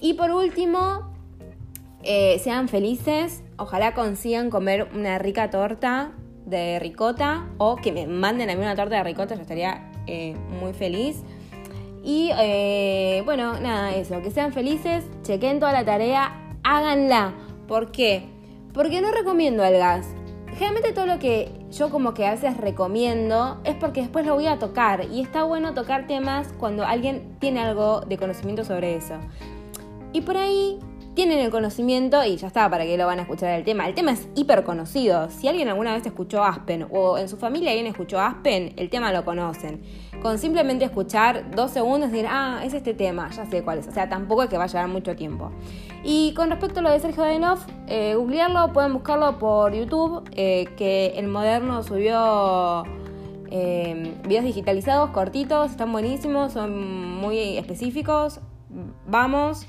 Y 0.00 0.14
por 0.14 0.30
último, 0.30 1.15
eh, 2.06 2.38
sean 2.38 2.68
felices, 2.68 3.42
ojalá 3.56 3.92
consigan 3.94 4.48
comer 4.48 4.88
una 4.94 5.18
rica 5.18 5.50
torta 5.50 6.12
de 6.44 6.78
ricota 6.78 7.48
o 7.58 7.76
que 7.76 7.90
me 7.90 8.06
manden 8.06 8.48
a 8.48 8.54
mí 8.54 8.60
una 8.60 8.76
torta 8.76 8.96
de 8.96 9.02
ricota, 9.02 9.34
yo 9.34 9.42
estaría 9.42 9.90
eh, 10.06 10.36
muy 10.60 10.72
feliz. 10.72 11.22
Y 12.04 12.30
eh, 12.38 13.22
bueno, 13.24 13.58
nada, 13.58 13.94
eso, 13.96 14.22
que 14.22 14.30
sean 14.30 14.52
felices, 14.52 15.04
chequen 15.22 15.58
toda 15.58 15.72
la 15.72 15.84
tarea, 15.84 16.54
háganla. 16.62 17.34
¿Por 17.66 17.90
qué? 17.90 18.28
Porque 18.72 19.00
no 19.00 19.10
recomiendo 19.10 19.64
el 19.64 19.76
gas. 19.76 20.06
Generalmente 20.52 20.92
todo 20.92 21.06
lo 21.06 21.18
que 21.18 21.50
yo 21.72 21.90
como 21.90 22.14
que 22.14 22.24
a 22.24 22.30
veces 22.30 22.56
recomiendo 22.56 23.60
es 23.64 23.74
porque 23.74 24.02
después 24.02 24.24
lo 24.24 24.34
voy 24.34 24.46
a 24.46 24.58
tocar 24.58 25.06
y 25.12 25.20
está 25.20 25.42
bueno 25.42 25.74
tocar 25.74 26.06
temas 26.06 26.54
cuando 26.58 26.84
alguien 26.84 27.36
tiene 27.40 27.60
algo 27.60 28.02
de 28.02 28.16
conocimiento 28.16 28.64
sobre 28.64 28.94
eso. 28.94 29.14
Y 30.12 30.20
por 30.20 30.36
ahí 30.36 30.78
tienen 31.16 31.38
el 31.38 31.50
conocimiento 31.50 32.22
y 32.22 32.36
ya 32.36 32.46
está, 32.46 32.68
para 32.68 32.84
que 32.84 32.96
lo 32.96 33.06
van 33.06 33.18
a 33.18 33.22
escuchar 33.22 33.58
el 33.58 33.64
tema. 33.64 33.88
El 33.88 33.94
tema 33.94 34.12
es 34.12 34.28
hiper 34.36 34.62
conocido. 34.64 35.30
Si 35.30 35.48
alguien 35.48 35.66
alguna 35.68 35.94
vez 35.94 36.06
escuchó 36.06 36.44
Aspen 36.44 36.86
o 36.90 37.16
en 37.16 37.28
su 37.28 37.38
familia 37.38 37.70
alguien 37.70 37.86
escuchó 37.86 38.20
Aspen, 38.20 38.74
el 38.76 38.90
tema 38.90 39.10
lo 39.12 39.24
conocen. 39.24 39.80
Con 40.20 40.38
simplemente 40.38 40.84
escuchar 40.84 41.50
dos 41.52 41.70
segundos 41.70 42.10
y 42.10 42.12
decir, 42.12 42.28
ah, 42.30 42.60
es 42.62 42.74
este 42.74 42.92
tema, 42.92 43.30
ya 43.30 43.46
sé 43.46 43.64
cuál 43.64 43.78
es. 43.78 43.88
O 43.88 43.92
sea, 43.92 44.10
tampoco 44.10 44.42
es 44.42 44.50
que 44.50 44.58
va 44.58 44.64
a 44.64 44.66
llevar 44.66 44.88
mucho 44.88 45.16
tiempo. 45.16 45.50
Y 46.04 46.34
con 46.34 46.50
respecto 46.50 46.80
a 46.80 46.82
lo 46.82 46.90
de 46.90 47.00
Sergio 47.00 47.22
Denov, 47.22 47.60
eh, 47.88 48.14
googlearlo, 48.14 48.74
pueden 48.74 48.92
buscarlo 48.92 49.38
por 49.38 49.72
YouTube, 49.74 50.22
eh, 50.32 50.66
que 50.76 51.14
el 51.16 51.28
moderno 51.28 51.82
subió 51.82 52.84
eh, 53.50 54.14
videos 54.28 54.44
digitalizados, 54.44 55.10
cortitos, 55.10 55.70
están 55.70 55.90
buenísimos, 55.92 56.52
son 56.52 57.18
muy 57.18 57.56
específicos. 57.56 58.40
Vamos 59.06 59.66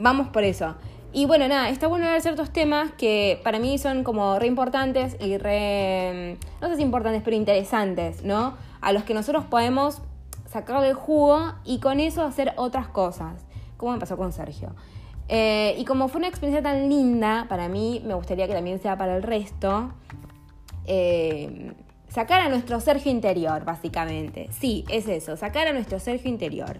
vamos 0.00 0.28
por 0.28 0.42
eso. 0.42 0.74
Y 1.12 1.26
bueno, 1.26 1.48
nada, 1.48 1.70
está 1.70 1.88
bueno 1.88 2.06
ver 2.06 2.20
ciertos 2.22 2.52
temas 2.52 2.92
que 2.92 3.40
para 3.42 3.58
mí 3.58 3.78
son 3.78 4.04
como 4.04 4.38
re 4.38 4.46
importantes 4.46 5.16
y 5.20 5.38
re, 5.38 6.38
no 6.60 6.68
sé 6.68 6.76
si 6.76 6.82
importantes, 6.82 7.22
pero 7.24 7.36
interesantes, 7.36 8.22
¿no? 8.22 8.54
A 8.80 8.92
los 8.92 9.02
que 9.02 9.12
nosotros 9.12 9.44
podemos 9.44 10.02
sacarle 10.46 10.90
el 10.90 10.94
jugo 10.94 11.54
y 11.64 11.80
con 11.80 11.98
eso 11.98 12.22
hacer 12.22 12.52
otras 12.56 12.88
cosas, 12.88 13.44
como 13.76 13.92
me 13.92 13.98
pasó 13.98 14.16
con 14.16 14.32
Sergio. 14.32 14.70
Eh, 15.28 15.74
y 15.78 15.84
como 15.84 16.08
fue 16.08 16.20
una 16.20 16.28
experiencia 16.28 16.62
tan 16.62 16.88
linda, 16.88 17.46
para 17.48 17.68
mí 17.68 18.02
me 18.04 18.14
gustaría 18.14 18.46
que 18.46 18.54
también 18.54 18.80
sea 18.80 18.96
para 18.96 19.16
el 19.16 19.22
resto, 19.22 19.90
eh, 20.86 21.72
sacar 22.08 22.40
a 22.40 22.48
nuestro 22.48 22.80
Sergio 22.80 23.10
interior, 23.10 23.64
básicamente. 23.64 24.48
Sí, 24.52 24.84
es 24.88 25.08
eso, 25.08 25.36
sacar 25.36 25.66
a 25.66 25.72
nuestro 25.72 25.98
Sergio 25.98 26.30
interior. 26.30 26.78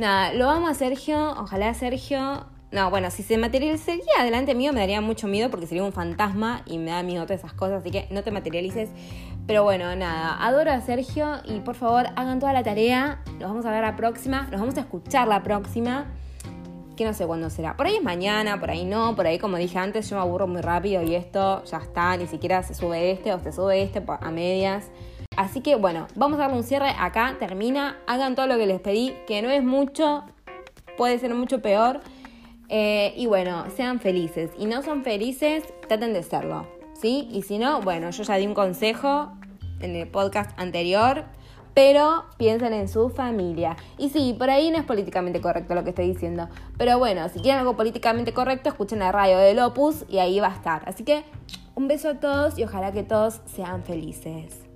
Nada, 0.00 0.32
lo 0.32 0.48
amo 0.48 0.66
a 0.66 0.72
Sergio, 0.72 1.32
ojalá 1.32 1.74
Sergio... 1.74 2.46
No, 2.72 2.88
bueno, 2.88 3.10
si 3.10 3.22
se 3.22 3.36
materializaría 3.36 4.24
delante 4.24 4.54
mío 4.54 4.72
me 4.72 4.80
daría 4.80 5.02
mucho 5.02 5.26
miedo 5.26 5.50
porque 5.50 5.66
sería 5.66 5.84
un 5.84 5.92
fantasma 5.92 6.62
y 6.64 6.78
me 6.78 6.90
da 6.90 7.02
miedo 7.02 7.24
todas 7.24 7.40
esas 7.40 7.52
cosas, 7.52 7.82
así 7.82 7.90
que 7.90 8.06
no 8.10 8.22
te 8.22 8.30
materialices. 8.30 8.88
Pero 9.46 9.62
bueno, 9.62 9.94
nada, 9.96 10.42
adoro 10.42 10.70
a 10.72 10.80
Sergio 10.80 11.42
y 11.44 11.60
por 11.60 11.74
favor 11.74 12.06
hagan 12.16 12.40
toda 12.40 12.54
la 12.54 12.62
tarea. 12.62 13.20
Nos 13.32 13.50
vamos 13.50 13.66
a 13.66 13.72
ver 13.72 13.82
la 13.82 13.94
próxima, 13.94 14.48
nos 14.50 14.58
vamos 14.58 14.78
a 14.78 14.80
escuchar 14.80 15.28
la 15.28 15.42
próxima 15.42 16.06
que 16.96 17.04
no 17.04 17.12
sé 17.12 17.26
cuándo 17.26 17.50
será. 17.50 17.76
Por 17.76 17.86
ahí 17.86 17.96
es 17.96 18.02
mañana, 18.02 18.58
por 18.58 18.70
ahí 18.70 18.86
no, 18.86 19.14
por 19.14 19.26
ahí 19.26 19.38
como 19.38 19.58
dije 19.58 19.78
antes, 19.78 20.08
yo 20.08 20.16
me 20.16 20.22
aburro 20.22 20.46
muy 20.46 20.62
rápido 20.62 21.02
y 21.02 21.14
esto 21.14 21.62
ya 21.64 21.76
está, 21.76 22.16
ni 22.16 22.26
siquiera 22.26 22.62
se 22.62 22.72
sube 22.72 23.10
este 23.10 23.34
o 23.34 23.40
se 23.40 23.52
sube 23.52 23.82
este 23.82 24.02
a 24.06 24.30
medias. 24.30 24.90
Así 25.36 25.62
que 25.62 25.76
bueno, 25.76 26.06
vamos 26.16 26.38
a 26.38 26.42
darle 26.42 26.58
un 26.58 26.64
cierre 26.64 26.90
acá, 26.98 27.36
termina, 27.38 27.98
hagan 28.06 28.34
todo 28.34 28.46
lo 28.46 28.58
que 28.58 28.66
les 28.66 28.80
pedí, 28.80 29.14
que 29.26 29.40
no 29.42 29.48
es 29.50 29.64
mucho, 29.64 30.24
puede 30.96 31.18
ser 31.18 31.34
mucho 31.34 31.62
peor. 31.62 32.00
Eh, 32.68 33.14
y 33.16 33.26
bueno, 33.26 33.64
sean 33.74 34.00
felices. 34.00 34.50
Y 34.58 34.66
no 34.66 34.82
son 34.82 35.02
felices, 35.02 35.64
traten 35.88 36.12
de 36.12 36.22
serlo. 36.22 36.68
¿Sí? 36.92 37.28
Y 37.32 37.42
si 37.42 37.58
no, 37.58 37.80
bueno, 37.80 38.10
yo 38.10 38.22
ya 38.22 38.36
di 38.36 38.46
un 38.46 38.54
consejo 38.54 39.32
en 39.80 39.96
el 39.96 40.06
podcast 40.08 40.50
anterior, 40.60 41.24
pero 41.72 42.26
piensen 42.36 42.74
en 42.74 42.88
su 42.88 43.08
familia. 43.08 43.76
Y 43.96 44.10
sí, 44.10 44.36
por 44.38 44.50
ahí 44.50 44.70
no 44.70 44.78
es 44.78 44.84
políticamente 44.84 45.40
correcto 45.40 45.74
lo 45.74 45.84
que 45.84 45.90
estoy 45.90 46.08
diciendo. 46.08 46.48
Pero 46.76 46.98
bueno, 46.98 47.28
si 47.28 47.40
quieren 47.40 47.60
algo 47.60 47.76
políticamente 47.76 48.34
correcto, 48.34 48.68
escuchen 48.68 48.98
la 48.98 49.10
radio 49.10 49.38
del 49.38 49.58
Opus 49.60 50.04
y 50.08 50.18
ahí 50.18 50.38
va 50.38 50.48
a 50.48 50.54
estar. 50.54 50.82
Así 50.86 51.02
que 51.02 51.24
un 51.74 51.88
beso 51.88 52.10
a 52.10 52.20
todos 52.20 52.58
y 52.58 52.64
ojalá 52.64 52.92
que 52.92 53.02
todos 53.02 53.40
sean 53.46 53.82
felices. 53.84 54.69